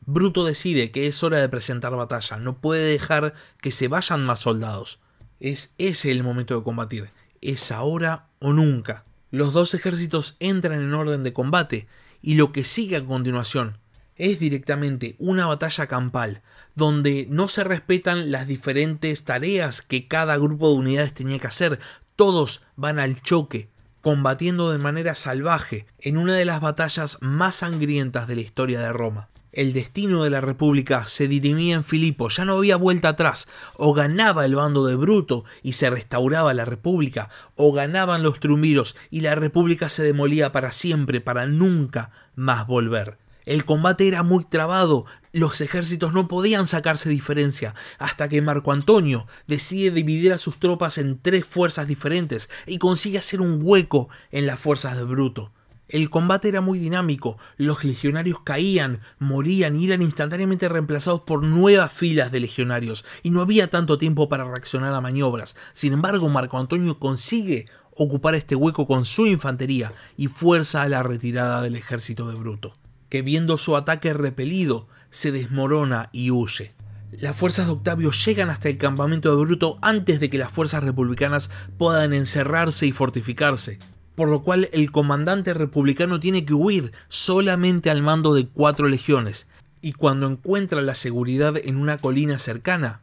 Bruto 0.00 0.44
decide 0.44 0.90
que 0.90 1.06
es 1.06 1.22
hora 1.22 1.38
de 1.38 1.48
presentar 1.48 1.94
batalla, 1.96 2.38
no 2.38 2.60
puede 2.60 2.92
dejar 2.92 3.34
que 3.60 3.72
se 3.72 3.88
vayan 3.88 4.24
más 4.24 4.40
soldados. 4.40 5.00
Es 5.40 5.74
ese 5.78 6.12
el 6.12 6.22
momento 6.22 6.56
de 6.56 6.62
combatir, 6.62 7.10
es 7.40 7.72
ahora 7.72 8.28
o 8.38 8.52
nunca. 8.52 9.04
Los 9.30 9.52
dos 9.52 9.74
ejércitos 9.74 10.36
entran 10.38 10.80
en 10.80 10.94
orden 10.94 11.24
de 11.24 11.32
combate 11.32 11.88
y 12.22 12.34
lo 12.34 12.52
que 12.52 12.64
sigue 12.64 12.96
a 12.96 13.04
continuación 13.04 13.78
es 14.16 14.40
directamente 14.40 15.14
una 15.18 15.46
batalla 15.46 15.86
campal, 15.86 16.42
donde 16.74 17.26
no 17.28 17.48
se 17.48 17.64
respetan 17.64 18.30
las 18.30 18.46
diferentes 18.46 19.24
tareas 19.24 19.82
que 19.82 20.08
cada 20.08 20.36
grupo 20.36 20.70
de 20.70 20.76
unidades 20.76 21.14
tenía 21.14 21.38
que 21.38 21.46
hacer, 21.46 21.78
todos 22.16 22.62
van 22.76 22.98
al 22.98 23.20
choque, 23.22 23.68
combatiendo 24.06 24.70
de 24.70 24.78
manera 24.78 25.16
salvaje 25.16 25.84
en 25.98 26.16
una 26.16 26.36
de 26.36 26.44
las 26.44 26.60
batallas 26.60 27.18
más 27.22 27.56
sangrientas 27.56 28.28
de 28.28 28.36
la 28.36 28.40
historia 28.40 28.78
de 28.78 28.92
Roma. 28.92 29.30
El 29.50 29.72
destino 29.72 30.22
de 30.22 30.30
la 30.30 30.40
República 30.40 31.08
se 31.08 31.26
dirimía 31.26 31.74
en 31.74 31.82
Filipo, 31.82 32.28
ya 32.28 32.44
no 32.44 32.58
había 32.58 32.76
vuelta 32.76 33.08
atrás, 33.08 33.48
o 33.74 33.94
ganaba 33.94 34.44
el 34.44 34.54
bando 34.54 34.86
de 34.86 34.94
Bruto 34.94 35.44
y 35.64 35.72
se 35.72 35.90
restauraba 35.90 36.54
la 36.54 36.64
República, 36.64 37.30
o 37.56 37.72
ganaban 37.72 38.22
los 38.22 38.38
triunviros 38.38 38.94
y 39.10 39.22
la 39.22 39.34
República 39.34 39.88
se 39.88 40.04
demolía 40.04 40.52
para 40.52 40.70
siempre, 40.70 41.20
para 41.20 41.48
nunca 41.48 42.12
más 42.36 42.64
volver. 42.68 43.18
El 43.46 43.64
combate 43.64 44.08
era 44.08 44.24
muy 44.24 44.42
trabado, 44.42 45.06
los 45.30 45.60
ejércitos 45.60 46.12
no 46.12 46.26
podían 46.26 46.66
sacarse 46.66 47.08
diferencia, 47.08 47.76
hasta 48.00 48.28
que 48.28 48.42
Marco 48.42 48.72
Antonio 48.72 49.28
decide 49.46 49.92
dividir 49.92 50.32
a 50.32 50.38
sus 50.38 50.58
tropas 50.58 50.98
en 50.98 51.20
tres 51.20 51.44
fuerzas 51.44 51.86
diferentes 51.86 52.50
y 52.66 52.78
consigue 52.78 53.18
hacer 53.18 53.40
un 53.40 53.60
hueco 53.62 54.08
en 54.32 54.46
las 54.46 54.58
fuerzas 54.58 54.96
de 54.96 55.04
Bruto. 55.04 55.52
El 55.88 56.10
combate 56.10 56.48
era 56.48 56.60
muy 56.60 56.80
dinámico, 56.80 57.38
los 57.56 57.84
legionarios 57.84 58.40
caían, 58.40 58.98
morían 59.20 59.76
y 59.76 59.86
eran 59.86 60.02
instantáneamente 60.02 60.68
reemplazados 60.68 61.20
por 61.20 61.44
nuevas 61.44 61.92
filas 61.92 62.32
de 62.32 62.40
legionarios, 62.40 63.04
y 63.22 63.30
no 63.30 63.42
había 63.42 63.70
tanto 63.70 63.96
tiempo 63.96 64.28
para 64.28 64.42
reaccionar 64.42 64.92
a 64.92 65.00
maniobras. 65.00 65.56
Sin 65.72 65.92
embargo, 65.92 66.28
Marco 66.28 66.58
Antonio 66.58 66.98
consigue 66.98 67.66
ocupar 67.94 68.34
este 68.34 68.56
hueco 68.56 68.88
con 68.88 69.04
su 69.04 69.24
infantería 69.24 69.92
y 70.16 70.26
fuerza 70.26 70.82
a 70.82 70.88
la 70.88 71.04
retirada 71.04 71.62
del 71.62 71.76
ejército 71.76 72.28
de 72.28 72.34
Bruto 72.34 72.74
que 73.08 73.22
viendo 73.22 73.58
su 73.58 73.76
ataque 73.76 74.12
repelido, 74.12 74.88
se 75.10 75.32
desmorona 75.32 76.10
y 76.12 76.30
huye. 76.30 76.74
Las 77.12 77.36
fuerzas 77.36 77.66
de 77.66 77.72
Octavio 77.72 78.10
llegan 78.10 78.50
hasta 78.50 78.68
el 78.68 78.78
campamento 78.78 79.30
de 79.30 79.42
Bruto 79.44 79.78
antes 79.80 80.20
de 80.20 80.28
que 80.28 80.38
las 80.38 80.50
fuerzas 80.50 80.82
republicanas 80.82 81.50
puedan 81.78 82.12
encerrarse 82.12 82.86
y 82.86 82.92
fortificarse, 82.92 83.78
por 84.14 84.28
lo 84.28 84.42
cual 84.42 84.68
el 84.72 84.90
comandante 84.90 85.54
republicano 85.54 86.20
tiene 86.20 86.44
que 86.44 86.54
huir 86.54 86.92
solamente 87.08 87.90
al 87.90 88.02
mando 88.02 88.34
de 88.34 88.48
cuatro 88.48 88.88
legiones, 88.88 89.48
y 89.80 89.92
cuando 89.92 90.26
encuentra 90.26 90.82
la 90.82 90.94
seguridad 90.94 91.54
en 91.56 91.76
una 91.76 91.98
colina 91.98 92.38
cercana, 92.38 93.02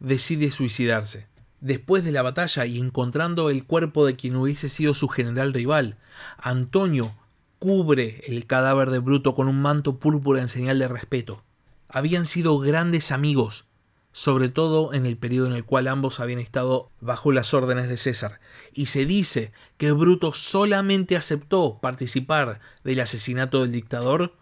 decide 0.00 0.50
suicidarse. 0.50 1.28
Después 1.60 2.04
de 2.04 2.12
la 2.12 2.22
batalla 2.22 2.66
y 2.66 2.78
encontrando 2.78 3.50
el 3.50 3.64
cuerpo 3.64 4.06
de 4.06 4.16
quien 4.16 4.36
hubiese 4.36 4.68
sido 4.68 4.94
su 4.94 5.08
general 5.08 5.52
rival, 5.52 5.96
Antonio 6.38 7.14
cubre 7.58 8.22
el 8.26 8.46
cadáver 8.46 8.90
de 8.90 8.98
Bruto 8.98 9.34
con 9.34 9.48
un 9.48 9.60
manto 9.60 9.98
púrpura 9.98 10.40
en 10.40 10.48
señal 10.48 10.78
de 10.78 10.88
respeto. 10.88 11.42
Habían 11.88 12.24
sido 12.24 12.58
grandes 12.58 13.12
amigos, 13.12 13.66
sobre 14.12 14.48
todo 14.48 14.92
en 14.94 15.06
el 15.06 15.16
periodo 15.16 15.48
en 15.48 15.54
el 15.54 15.64
cual 15.64 15.86
ambos 15.88 16.20
habían 16.20 16.38
estado 16.38 16.90
bajo 17.00 17.32
las 17.32 17.54
órdenes 17.54 17.88
de 17.88 17.96
César, 17.96 18.40
y 18.72 18.86
se 18.86 19.06
dice 19.06 19.52
que 19.76 19.92
Bruto 19.92 20.32
solamente 20.32 21.16
aceptó 21.16 21.78
participar 21.80 22.60
del 22.84 23.00
asesinato 23.00 23.62
del 23.62 23.72
dictador 23.72 24.34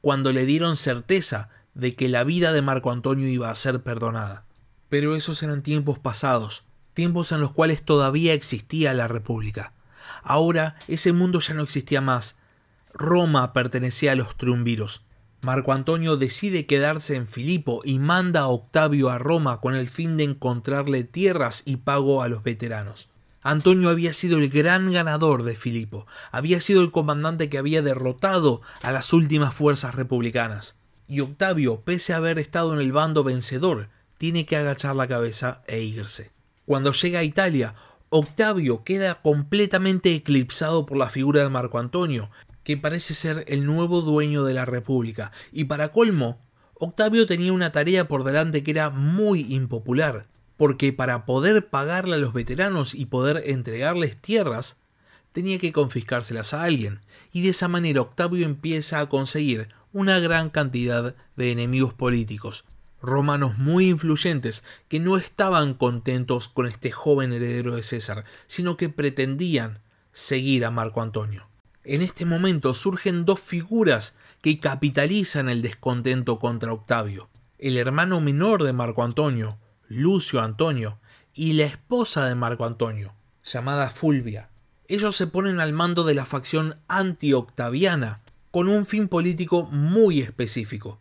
cuando 0.00 0.32
le 0.32 0.46
dieron 0.46 0.76
certeza 0.76 1.48
de 1.74 1.94
que 1.94 2.08
la 2.08 2.24
vida 2.24 2.52
de 2.52 2.62
Marco 2.62 2.90
Antonio 2.90 3.28
iba 3.28 3.50
a 3.50 3.54
ser 3.54 3.82
perdonada. 3.82 4.44
Pero 4.88 5.16
esos 5.16 5.42
eran 5.42 5.62
tiempos 5.62 5.98
pasados, 5.98 6.64
tiempos 6.94 7.30
en 7.30 7.40
los 7.40 7.52
cuales 7.52 7.84
todavía 7.84 8.32
existía 8.32 8.94
la 8.94 9.06
República. 9.06 9.74
Ahora 10.22 10.76
ese 10.88 11.12
mundo 11.12 11.40
ya 11.40 11.54
no 11.54 11.62
existía 11.62 12.00
más. 12.00 12.36
Roma 12.92 13.52
pertenecía 13.52 14.12
a 14.12 14.16
los 14.16 14.36
triunviros. 14.36 15.02
Marco 15.40 15.72
Antonio 15.72 16.16
decide 16.16 16.66
quedarse 16.66 17.14
en 17.14 17.28
Filipo 17.28 17.80
y 17.84 18.00
manda 18.00 18.40
a 18.40 18.48
Octavio 18.48 19.10
a 19.10 19.18
Roma 19.18 19.60
con 19.60 19.76
el 19.76 19.88
fin 19.88 20.16
de 20.16 20.24
encontrarle 20.24 21.04
tierras 21.04 21.62
y 21.64 21.76
pago 21.76 22.22
a 22.22 22.28
los 22.28 22.42
veteranos. 22.42 23.08
Antonio 23.42 23.88
había 23.88 24.12
sido 24.14 24.38
el 24.38 24.48
gran 24.50 24.92
ganador 24.92 25.44
de 25.44 25.54
Filipo, 25.54 26.06
había 26.32 26.60
sido 26.60 26.82
el 26.82 26.90
comandante 26.90 27.48
que 27.48 27.58
había 27.58 27.82
derrotado 27.82 28.62
a 28.82 28.90
las 28.90 29.12
últimas 29.12 29.54
fuerzas 29.54 29.94
republicanas. 29.94 30.80
Y 31.06 31.20
Octavio, 31.20 31.82
pese 31.82 32.12
a 32.12 32.16
haber 32.16 32.40
estado 32.40 32.74
en 32.74 32.80
el 32.80 32.92
bando 32.92 33.22
vencedor, 33.22 33.88
tiene 34.18 34.44
que 34.44 34.56
agachar 34.56 34.96
la 34.96 35.06
cabeza 35.06 35.62
e 35.68 35.80
irse. 35.80 36.32
Cuando 36.66 36.92
llega 36.92 37.20
a 37.20 37.24
Italia, 37.24 37.74
Octavio 38.10 38.84
queda 38.84 39.20
completamente 39.20 40.14
eclipsado 40.14 40.86
por 40.86 40.96
la 40.96 41.10
figura 41.10 41.42
de 41.42 41.50
Marco 41.50 41.78
Antonio, 41.78 42.30
que 42.64 42.78
parece 42.78 43.12
ser 43.12 43.44
el 43.48 43.66
nuevo 43.66 44.00
dueño 44.00 44.44
de 44.44 44.54
la 44.54 44.64
República, 44.64 45.30
y 45.52 45.64
para 45.64 45.92
colmo, 45.92 46.40
Octavio 46.72 47.26
tenía 47.26 47.52
una 47.52 47.70
tarea 47.70 48.08
por 48.08 48.24
delante 48.24 48.62
que 48.62 48.70
era 48.70 48.88
muy 48.88 49.52
impopular, 49.52 50.26
porque 50.56 50.94
para 50.94 51.26
poder 51.26 51.68
pagarle 51.68 52.14
a 52.14 52.18
los 52.18 52.32
veteranos 52.32 52.94
y 52.94 53.04
poder 53.04 53.42
entregarles 53.44 54.16
tierras, 54.16 54.78
tenía 55.32 55.58
que 55.58 55.72
confiscárselas 55.72 56.54
a 56.54 56.62
alguien, 56.62 57.00
y 57.30 57.42
de 57.42 57.50
esa 57.50 57.68
manera 57.68 58.00
Octavio 58.00 58.46
empieza 58.46 59.00
a 59.00 59.08
conseguir 59.10 59.68
una 59.92 60.18
gran 60.18 60.48
cantidad 60.48 61.14
de 61.36 61.52
enemigos 61.52 61.92
políticos, 61.92 62.64
romanos 63.00 63.58
muy 63.58 63.88
influyentes 63.88 64.64
que 64.88 65.00
no 65.00 65.16
estaban 65.16 65.74
contentos 65.74 66.48
con 66.48 66.66
este 66.66 66.90
joven 66.90 67.32
heredero 67.32 67.76
de 67.76 67.82
César, 67.82 68.24
sino 68.46 68.76
que 68.76 68.88
pretendían 68.88 69.80
seguir 70.12 70.64
a 70.64 70.70
Marco 70.70 71.00
Antonio. 71.00 71.48
En 71.84 72.02
este 72.02 72.26
momento 72.26 72.74
surgen 72.74 73.24
dos 73.24 73.40
figuras 73.40 74.18
que 74.42 74.60
capitalizan 74.60 75.48
el 75.48 75.62
descontento 75.62 76.38
contra 76.38 76.72
Octavio, 76.72 77.28
el 77.58 77.76
hermano 77.76 78.20
menor 78.20 78.62
de 78.64 78.72
Marco 78.72 79.02
Antonio, 79.02 79.58
Lucio 79.88 80.40
Antonio, 80.40 80.98
y 81.34 81.52
la 81.52 81.64
esposa 81.64 82.26
de 82.26 82.34
Marco 82.34 82.66
Antonio, 82.66 83.14
llamada 83.44 83.90
Fulvia. 83.90 84.50
Ellos 84.88 85.16
se 85.16 85.26
ponen 85.26 85.60
al 85.60 85.72
mando 85.72 86.04
de 86.04 86.14
la 86.14 86.26
facción 86.26 86.76
anti-octaviana, 86.88 88.20
con 88.50 88.68
un 88.68 88.86
fin 88.86 89.08
político 89.08 89.66
muy 89.70 90.20
específico, 90.20 91.00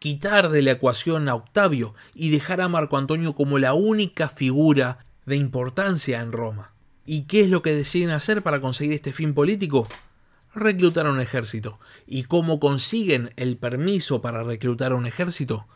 quitar 0.00 0.48
de 0.48 0.62
la 0.62 0.72
ecuación 0.72 1.28
a 1.28 1.34
Octavio 1.34 1.94
y 2.14 2.30
dejar 2.30 2.62
a 2.62 2.68
Marco 2.70 2.96
Antonio 2.96 3.34
como 3.34 3.58
la 3.58 3.74
única 3.74 4.30
figura 4.30 5.04
de 5.26 5.36
importancia 5.36 6.22
en 6.22 6.32
Roma. 6.32 6.72
¿Y 7.04 7.24
qué 7.24 7.42
es 7.42 7.50
lo 7.50 7.60
que 7.60 7.74
deciden 7.74 8.08
hacer 8.08 8.42
para 8.42 8.62
conseguir 8.62 8.94
este 8.94 9.12
fin 9.12 9.34
político? 9.34 9.86
Reclutar 10.54 11.06
un 11.06 11.20
ejército. 11.20 11.78
¿Y 12.06 12.22
cómo 12.22 12.60
consiguen 12.60 13.30
el 13.36 13.58
permiso 13.58 14.22
para 14.22 14.42
reclutar 14.42 14.94
un 14.94 15.06
ejército? 15.06 15.66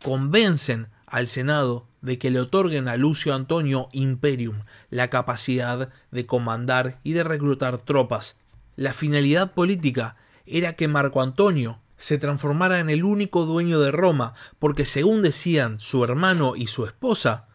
Convencen 0.00 0.86
al 1.06 1.26
Senado 1.26 1.88
de 2.02 2.18
que 2.18 2.30
le 2.30 2.38
otorguen 2.38 2.86
a 2.86 2.96
Lucio 2.96 3.34
Antonio 3.34 3.88
Imperium 3.90 4.62
la 4.90 5.10
capacidad 5.10 5.88
de 6.12 6.26
comandar 6.26 7.00
y 7.02 7.14
de 7.14 7.24
reclutar 7.24 7.78
tropas. 7.78 8.38
La 8.76 8.92
finalidad 8.92 9.54
política 9.54 10.14
era 10.46 10.74
que 10.74 10.86
Marco 10.86 11.20
Antonio 11.20 11.81
se 12.02 12.18
transformara 12.18 12.80
en 12.80 12.90
el 12.90 13.04
único 13.04 13.46
dueño 13.46 13.78
de 13.78 13.92
Roma, 13.92 14.34
porque 14.58 14.86
según 14.86 15.22
decían 15.22 15.78
su 15.78 16.02
hermano 16.02 16.56
y 16.56 16.66
su 16.66 16.84
esposa, 16.84 17.46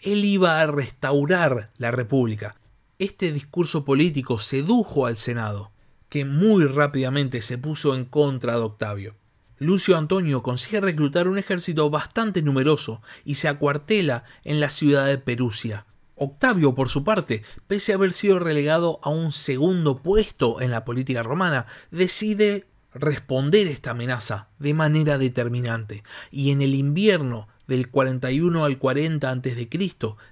él 0.00 0.26
iba 0.26 0.60
a 0.60 0.66
restaurar 0.66 1.70
la 1.78 1.90
República. 1.90 2.56
Este 2.98 3.32
discurso 3.32 3.86
político 3.86 4.40
sedujo 4.40 5.06
al 5.06 5.16
Senado, 5.16 5.72
que 6.10 6.26
muy 6.26 6.66
rápidamente 6.66 7.40
se 7.40 7.56
puso 7.56 7.94
en 7.94 8.04
contra 8.04 8.58
de 8.58 8.60
Octavio. 8.60 9.16
Lucio 9.56 9.96
Antonio 9.96 10.42
consigue 10.42 10.82
reclutar 10.82 11.26
un 11.26 11.38
ejército 11.38 11.88
bastante 11.88 12.42
numeroso 12.42 13.00
y 13.24 13.36
se 13.36 13.48
acuartela 13.48 14.24
en 14.44 14.60
la 14.60 14.68
ciudad 14.68 15.06
de 15.06 15.16
Perusia. 15.16 15.86
Octavio, 16.14 16.74
por 16.74 16.90
su 16.90 17.04
parte, 17.04 17.42
pese 17.66 17.92
a 17.92 17.94
haber 17.94 18.12
sido 18.12 18.38
relegado 18.38 19.00
a 19.02 19.08
un 19.08 19.32
segundo 19.32 20.02
puesto 20.02 20.60
en 20.60 20.72
la 20.72 20.84
política 20.84 21.22
romana, 21.22 21.64
decide 21.90 22.66
responder 22.98 23.66
esta 23.66 23.92
amenaza 23.92 24.48
de 24.58 24.74
manera 24.74 25.18
determinante 25.18 26.02
y 26.30 26.50
en 26.50 26.62
el 26.62 26.74
invierno 26.74 27.48
del 27.66 27.90
41 27.90 28.64
al 28.64 28.78
40 28.78 29.30
a.C. 29.30 29.68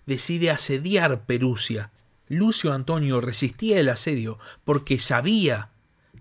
decide 0.07 0.51
asediar 0.51 1.27
Perusia. 1.27 1.93
Lucio 2.29 2.73
Antonio 2.73 3.21
resistía 3.21 3.79
el 3.79 3.89
asedio 3.89 4.39
porque 4.65 4.99
sabía 4.99 5.71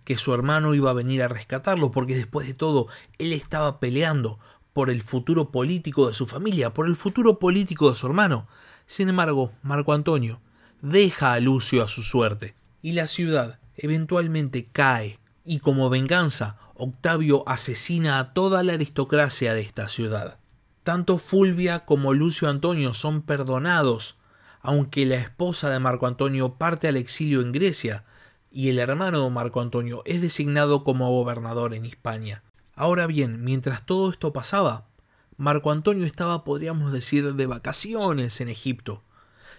que 0.03 0.17
su 0.17 0.33
hermano 0.33 0.75
iba 0.75 0.91
a 0.91 0.93
venir 0.93 1.23
a 1.23 1.27
rescatarlo, 1.27 1.89
porque 1.89 2.15
después 2.15 2.45
de 2.45 2.53
todo 2.53 2.87
él 3.17 3.33
estaba 3.33 3.79
peleando 3.79 4.39
por 4.71 4.89
el 4.89 5.01
futuro 5.01 5.51
político 5.51 6.07
de 6.07 6.13
su 6.13 6.27
familia, 6.27 6.73
por 6.73 6.85
el 6.85 6.95
futuro 6.95 7.39
político 7.39 7.89
de 7.89 7.95
su 7.95 8.05
hermano. 8.05 8.47
Sin 8.85 9.09
embargo, 9.09 9.51
Marco 9.63 9.93
Antonio 9.93 10.41
deja 10.81 11.33
a 11.33 11.39
Lucio 11.39 11.83
a 11.83 11.87
su 11.87 12.03
suerte 12.03 12.55
y 12.83 12.91
la 12.91 13.07
ciudad 13.07 13.59
eventualmente 13.77 14.67
cae 14.71 15.17
y 15.45 15.59
como 15.59 15.89
venganza, 15.89 16.57
Octavio 16.73 17.43
asesina 17.47 18.19
a 18.19 18.33
toda 18.33 18.63
la 18.63 18.73
aristocracia 18.73 19.53
de 19.53 19.61
esta 19.61 19.87
ciudad. 19.87 20.39
Tanto 20.83 21.17
Fulvia 21.19 21.85
como 21.85 22.13
Lucio 22.13 22.49
Antonio 22.49 22.93
son 22.93 23.21
perdonados, 23.21 24.17
aunque 24.61 25.05
la 25.05 25.15
esposa 25.15 25.69
de 25.69 25.79
Marco 25.79 26.07
Antonio 26.07 26.55
parte 26.55 26.87
al 26.87 26.97
exilio 26.97 27.41
en 27.41 27.51
Grecia 27.51 28.03
y 28.51 28.69
el 28.69 28.79
hermano 28.79 29.23
de 29.23 29.29
Marco 29.29 29.61
Antonio 29.61 30.01
es 30.05 30.21
designado 30.21 30.83
como 30.83 31.11
gobernador 31.11 31.73
en 31.73 31.85
Hispania. 31.85 32.43
Ahora 32.75 33.07
bien, 33.07 33.43
mientras 33.43 33.85
todo 33.85 34.09
esto 34.09 34.33
pasaba, 34.33 34.87
Marco 35.37 35.71
Antonio 35.71 36.05
estaba, 36.05 36.43
podríamos 36.43 36.91
decir, 36.91 37.35
de 37.35 37.45
vacaciones 37.45 38.41
en 38.41 38.49
Egipto. 38.49 39.03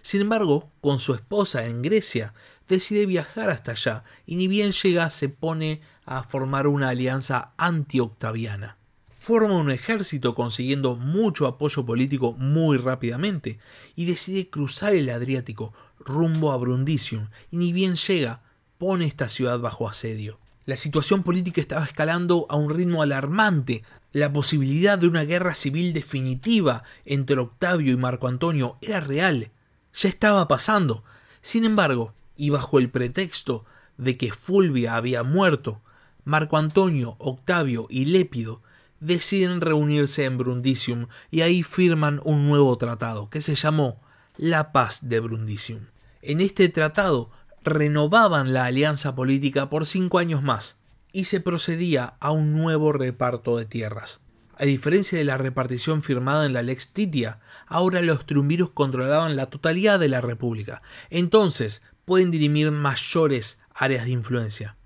Sin 0.06 0.20
embargo, 0.20 0.70
con 0.80 1.00
su 1.00 1.14
esposa 1.14 1.66
en 1.66 1.82
Grecia, 1.82 2.32
decide 2.68 3.06
viajar 3.06 3.50
hasta 3.50 3.72
allá 3.72 4.04
y 4.24 4.36
ni 4.36 4.46
bien 4.46 4.70
llega 4.70 5.10
se 5.10 5.28
pone 5.28 5.80
a 6.04 6.22
formar 6.22 6.68
una 6.68 6.90
alianza 6.90 7.54
anti-octaviana. 7.56 8.76
Forma 9.18 9.58
un 9.58 9.68
ejército 9.72 10.36
consiguiendo 10.36 10.94
mucho 10.94 11.48
apoyo 11.48 11.84
político 11.84 12.34
muy 12.34 12.76
rápidamente 12.76 13.58
y 13.96 14.04
decide 14.04 14.48
cruzar 14.48 14.94
el 14.94 15.10
Adriático 15.10 15.74
rumbo 15.98 16.52
a 16.52 16.56
Brundisium 16.56 17.26
y 17.50 17.56
ni 17.56 17.72
bien 17.72 17.96
llega 17.96 18.42
pone 18.78 19.06
esta 19.06 19.28
ciudad 19.28 19.58
bajo 19.58 19.88
asedio. 19.88 20.38
La 20.66 20.76
situación 20.76 21.24
política 21.24 21.60
estaba 21.60 21.84
escalando 21.84 22.46
a 22.48 22.54
un 22.54 22.70
ritmo 22.70 23.02
alarmante. 23.02 23.82
La 24.12 24.32
posibilidad 24.32 24.98
de 24.98 25.08
una 25.08 25.24
guerra 25.24 25.56
civil 25.56 25.92
definitiva 25.92 26.84
entre 27.06 27.40
Octavio 27.40 27.92
y 27.92 27.96
Marco 27.96 28.28
Antonio 28.28 28.78
era 28.80 29.00
real 29.00 29.50
ya 29.96 30.08
estaba 30.08 30.46
pasando. 30.46 31.02
Sin 31.40 31.64
embargo, 31.64 32.14
y 32.36 32.50
bajo 32.50 32.78
el 32.78 32.90
pretexto 32.90 33.64
de 33.96 34.16
que 34.16 34.32
Fulvia 34.32 34.94
había 34.94 35.22
muerto, 35.22 35.80
Marco 36.24 36.58
Antonio, 36.58 37.16
Octavio 37.18 37.86
y 37.88 38.04
Lépido 38.04 38.62
deciden 39.00 39.60
reunirse 39.60 40.24
en 40.24 40.38
Brundisium 40.38 41.06
y 41.30 41.42
ahí 41.42 41.62
firman 41.62 42.20
un 42.24 42.46
nuevo 42.46 42.76
tratado 42.78 43.30
que 43.30 43.40
se 43.40 43.54
llamó 43.54 44.00
la 44.36 44.72
Paz 44.72 45.08
de 45.08 45.20
Brundisium. 45.20 45.86
En 46.22 46.40
este 46.40 46.68
tratado 46.68 47.30
renovaban 47.62 48.52
la 48.52 48.64
alianza 48.64 49.14
política 49.14 49.70
por 49.70 49.86
cinco 49.86 50.18
años 50.18 50.42
más 50.42 50.78
y 51.12 51.24
se 51.24 51.40
procedía 51.40 52.16
a 52.20 52.30
un 52.30 52.52
nuevo 52.52 52.92
reparto 52.92 53.56
de 53.56 53.64
tierras. 53.64 54.20
A 54.58 54.64
diferencia 54.64 55.18
de 55.18 55.24
la 55.24 55.36
repartición 55.36 56.02
firmada 56.02 56.46
en 56.46 56.54
la 56.54 56.62
Lex 56.62 56.94
Titia, 56.94 57.40
ahora 57.66 58.00
los 58.00 58.24
triunviros 58.24 58.70
controlaban 58.70 59.36
la 59.36 59.46
totalidad 59.46 60.00
de 60.00 60.08
la 60.08 60.22
República. 60.22 60.80
Entonces, 61.10 61.82
pueden 62.06 62.30
dirimir 62.30 62.70
mayores 62.70 63.60
áreas 63.74 64.06
de 64.06 64.12
influencia. 64.12 64.76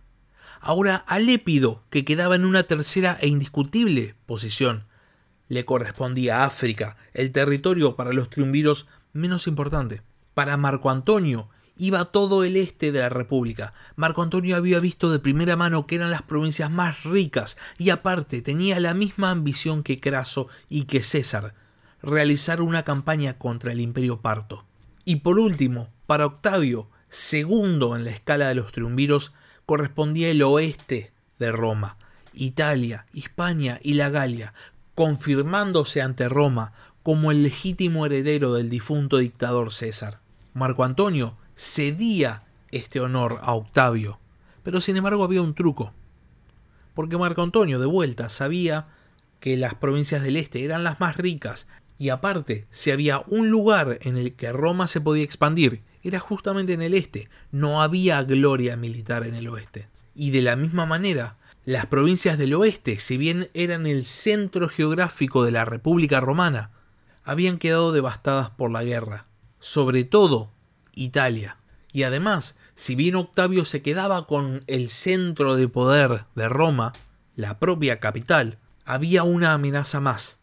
Ahora 0.61 0.97
a 0.97 1.21
Lépido, 1.21 1.85
que 1.89 2.05
quedaba 2.05 2.35
en 2.35 2.45
una 2.45 2.65
tercera 2.65 3.17
e 3.21 3.29
indiscutible 3.29 4.17
posición, 4.27 4.87
le 5.49 5.65
correspondía 5.65 6.45
África, 6.45 6.97
el 7.15 7.31
territorio 7.31 7.95
para 7.95 8.13
los 8.13 8.29
triunviros 8.29 8.89
menos 9.13 9.47
importante. 9.47 10.03
Para 10.35 10.57
Marco 10.57 10.91
Antonio, 10.91 11.49
iba 11.81 12.05
todo 12.05 12.45
el 12.45 12.57
este 12.57 12.93
de 12.93 13.01
la 13.01 13.09
República. 13.09 13.73
Marco 13.97 14.23
Antonio 14.23 14.55
había 14.57 14.81
visto 14.81 15.11
de 15.11 15.19
primera 15.19 15.57
mano 15.57 15.87
que 15.87 15.95
eran 15.95 16.11
las 16.11 16.21
provincias 16.23 16.71
más 16.71 17.05
ricas 17.05 17.57
y 17.79 17.89
aparte 17.89 18.43
tenía 18.43 18.79
la 18.81 18.93
misma 18.93 19.31
ambición 19.31 19.83
que 19.83 19.99
Craso 19.99 20.49
y 20.69 20.85
que 20.85 21.03
César, 21.03 21.55
realizar 22.03 22.61
una 22.61 22.85
campaña 22.85 23.39
contra 23.39 23.73
el 23.73 23.81
imperio 23.81 24.21
parto. 24.21 24.67
Y 25.07 25.17
por 25.17 25.39
último, 25.39 25.89
para 26.07 26.27
Octavio, 26.27 26.91
segundo 27.09 27.97
en 27.97 28.05
la 28.05 28.11
escala 28.11 28.49
de 28.49 28.57
los 28.57 28.73
triunviros, 28.73 29.33
correspondía 29.65 30.31
el 30.31 30.43
oeste 30.43 31.15
de 31.39 31.51
Roma, 31.51 31.97
Italia, 32.35 33.07
Hispania 33.15 33.81
y 33.83 33.95
la 33.95 34.11
Galia, 34.11 34.53
confirmándose 34.95 36.03
ante 36.03 36.29
Roma 36.29 36.75
como 37.03 37.31
el 37.31 37.43
legítimo 37.43 38.05
heredero 38.05 38.53
del 38.53 38.69
difunto 38.69 39.17
dictador 39.17 39.73
César. 39.73 40.21
Marco 40.53 40.85
Antonio 40.85 41.37
cedía 41.61 42.45
este 42.71 43.01
honor 43.01 43.39
a 43.43 43.53
Octavio. 43.53 44.19
Pero 44.63 44.81
sin 44.81 44.97
embargo 44.97 45.25
había 45.25 45.43
un 45.43 45.55
truco. 45.55 45.93
Porque 46.95 47.19
Marco 47.19 47.43
Antonio, 47.43 47.79
de 47.79 47.87
vuelta, 47.87 48.31
sabía 48.31 48.89
que 49.41 49.59
las 49.59 49.75
provincias 49.75 50.23
del 50.23 50.37
este 50.37 50.65
eran 50.65 50.85
las 50.85 51.01
más 51.01 51.17
ricas, 51.17 51.69
y 51.99 52.09
aparte, 52.09 52.67
si 52.71 52.91
había 52.91 53.23
un 53.27 53.51
lugar 53.51 53.99
en 54.03 54.17
el 54.17 54.35
que 54.35 54.53
Roma 54.53 54.87
se 54.89 55.03
podía 55.03 55.23
expandir, 55.23 55.83
era 56.03 56.19
justamente 56.19 56.73
en 56.73 56.81
el 56.81 56.95
este, 56.95 57.29
no 57.53 57.83
había 57.83 58.23
gloria 58.23 58.77
militar 58.79 59.27
en 59.27 59.35
el 59.35 59.47
oeste. 59.49 59.89
Y 60.15 60.31
de 60.31 60.41
la 60.41 60.57
misma 60.57 60.87
manera, 60.87 61.37
las 61.67 61.85
provincias 61.87 62.39
del 62.39 62.55
oeste, 62.55 62.99
si 62.99 63.19
bien 63.19 63.51
eran 63.53 63.87
el 63.87 64.07
centro 64.07 64.71
geográfico 64.71 65.45
de 65.45 65.53
la 65.53 65.67
República 65.67 66.21
Romana, 66.21 66.71
habían 67.23 67.59
quedado 67.59 67.93
devastadas 67.93 68.49
por 68.49 68.71
la 68.71 68.83
guerra, 68.83 69.27
sobre 69.59 70.05
todo 70.05 70.51
Italia. 70.95 71.59
Y 71.93 72.05
además, 72.05 72.57
si 72.75 72.95
bien 72.95 73.17
Octavio 73.17 73.65
se 73.65 73.83
quedaba 73.83 74.27
con 74.27 74.63
el 74.67 74.91
centro 74.91 75.57
de 75.57 75.69
poder 75.69 76.25
de 76.35 76.49
Roma, 76.49 76.93
la 77.37 77.59
propia 77.59 78.01
capital, 78.01 78.59
había 78.85 79.23
una 79.23 79.53
amenaza 79.53 80.01
más. 80.01 80.41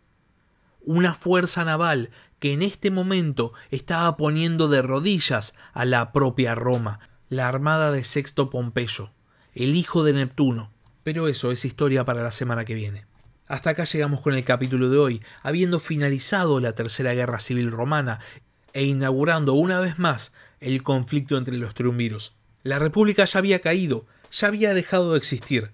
Una 0.82 1.14
fuerza 1.14 1.66
naval 1.66 2.12
que 2.40 2.54
en 2.54 2.62
este 2.62 2.92
momento 2.92 3.54
estaba 3.72 4.18
poniendo 4.18 4.68
de 4.68 4.82
rodillas 4.82 5.54
a 5.74 5.86
la 5.86 6.12
propia 6.12 6.56
Roma, 6.56 7.00
la 7.30 7.48
armada 7.48 7.92
de 7.92 8.04
Sexto 8.04 8.50
Pompeyo, 8.50 9.12
el 9.54 9.76
hijo 9.76 10.04
de 10.04 10.14
Neptuno. 10.14 10.72
Pero 11.04 11.28
eso 11.28 11.52
es 11.52 11.66
historia 11.66 12.06
para 12.06 12.24
la 12.24 12.32
semana 12.32 12.66
que 12.66 12.74
viene. 12.74 13.06
Hasta 13.48 13.70
acá 13.72 13.86
llegamos 13.86 14.22
con 14.22 14.36
el 14.36 14.44
capítulo 14.44 14.90
de 14.90 14.98
hoy, 14.98 15.24
habiendo 15.42 15.80
finalizado 15.80 16.60
la 16.60 16.74
Tercera 16.74 17.14
Guerra 17.14 17.40
Civil 17.40 17.72
Romana 17.72 18.20
e 18.74 18.84
inaugurando 18.84 19.54
una 19.54 19.80
vez 19.80 20.00
más 20.00 20.34
el 20.60 20.84
conflicto 20.84 21.38
entre 21.38 21.58
los 21.58 21.74
triunviros. 21.74 22.34
La 22.64 22.80
República 22.80 23.26
ya 23.26 23.40
había 23.40 23.60
caído, 23.60 24.06
ya 24.32 24.48
había 24.48 24.74
dejado 24.74 25.12
de 25.12 25.18
existir, 25.18 25.72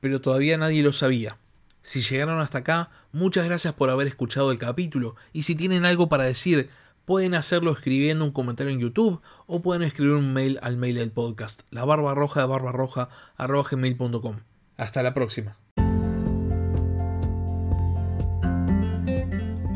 pero 0.00 0.20
todavía 0.20 0.58
nadie 0.58 0.82
lo 0.82 0.92
sabía. 0.92 1.38
Si 1.82 2.02
llegaron 2.02 2.40
hasta 2.40 2.58
acá, 2.58 2.90
muchas 3.12 3.46
gracias 3.46 3.74
por 3.74 3.90
haber 3.90 4.06
escuchado 4.06 4.52
el 4.52 4.58
capítulo 4.58 5.16
y 5.32 5.44
si 5.44 5.54
tienen 5.54 5.84
algo 5.84 6.08
para 6.08 6.24
decir, 6.24 6.68
pueden 7.04 7.34
hacerlo 7.34 7.72
escribiendo 7.72 8.24
un 8.24 8.32
comentario 8.32 8.72
en 8.72 8.80
YouTube 8.80 9.20
o 9.46 9.62
pueden 9.62 9.82
escribir 9.82 10.14
un 10.14 10.32
mail 10.32 10.58
al 10.62 10.76
mail 10.76 10.96
del 10.96 11.10
podcast, 11.10 11.62
la 11.70 11.84
barba 11.84 12.14
roja 12.14 12.40
de 12.40 12.46
Hasta 14.76 15.02
la 15.02 15.14
próxima. 15.14 15.56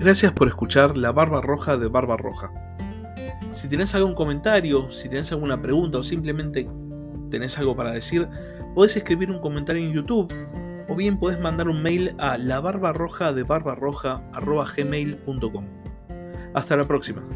Gracias 0.04 0.30
por 0.32 0.48
escuchar 0.48 0.98
La 0.98 1.12
Barba 1.12 1.40
Roja 1.40 1.78
de 1.78 1.88
Barba 1.88 2.18
Roja. 2.18 2.52
Si 3.52 3.68
tenés 3.68 3.94
algún 3.94 4.14
comentario, 4.14 4.90
si 4.90 5.08
tenés 5.08 5.32
alguna 5.32 5.62
pregunta 5.62 5.96
o 5.96 6.02
simplemente 6.02 6.68
tenés 7.30 7.58
algo 7.58 7.74
para 7.74 7.90
decir, 7.90 8.28
podés 8.74 8.98
escribir 8.98 9.30
un 9.30 9.38
comentario 9.38 9.82
en 9.82 9.94
YouTube 9.94 10.30
o 10.90 10.94
bien 10.94 11.18
podés 11.18 11.40
mandar 11.40 11.70
un 11.70 11.82
mail 11.82 12.14
a 12.18 12.36
la 12.36 12.60
barba 12.60 12.92
roja 12.92 13.32
de 13.32 13.44
barbarroja.gmail.com. 13.44 15.64
Hasta 16.52 16.76
la 16.76 16.86
próxima. 16.86 17.26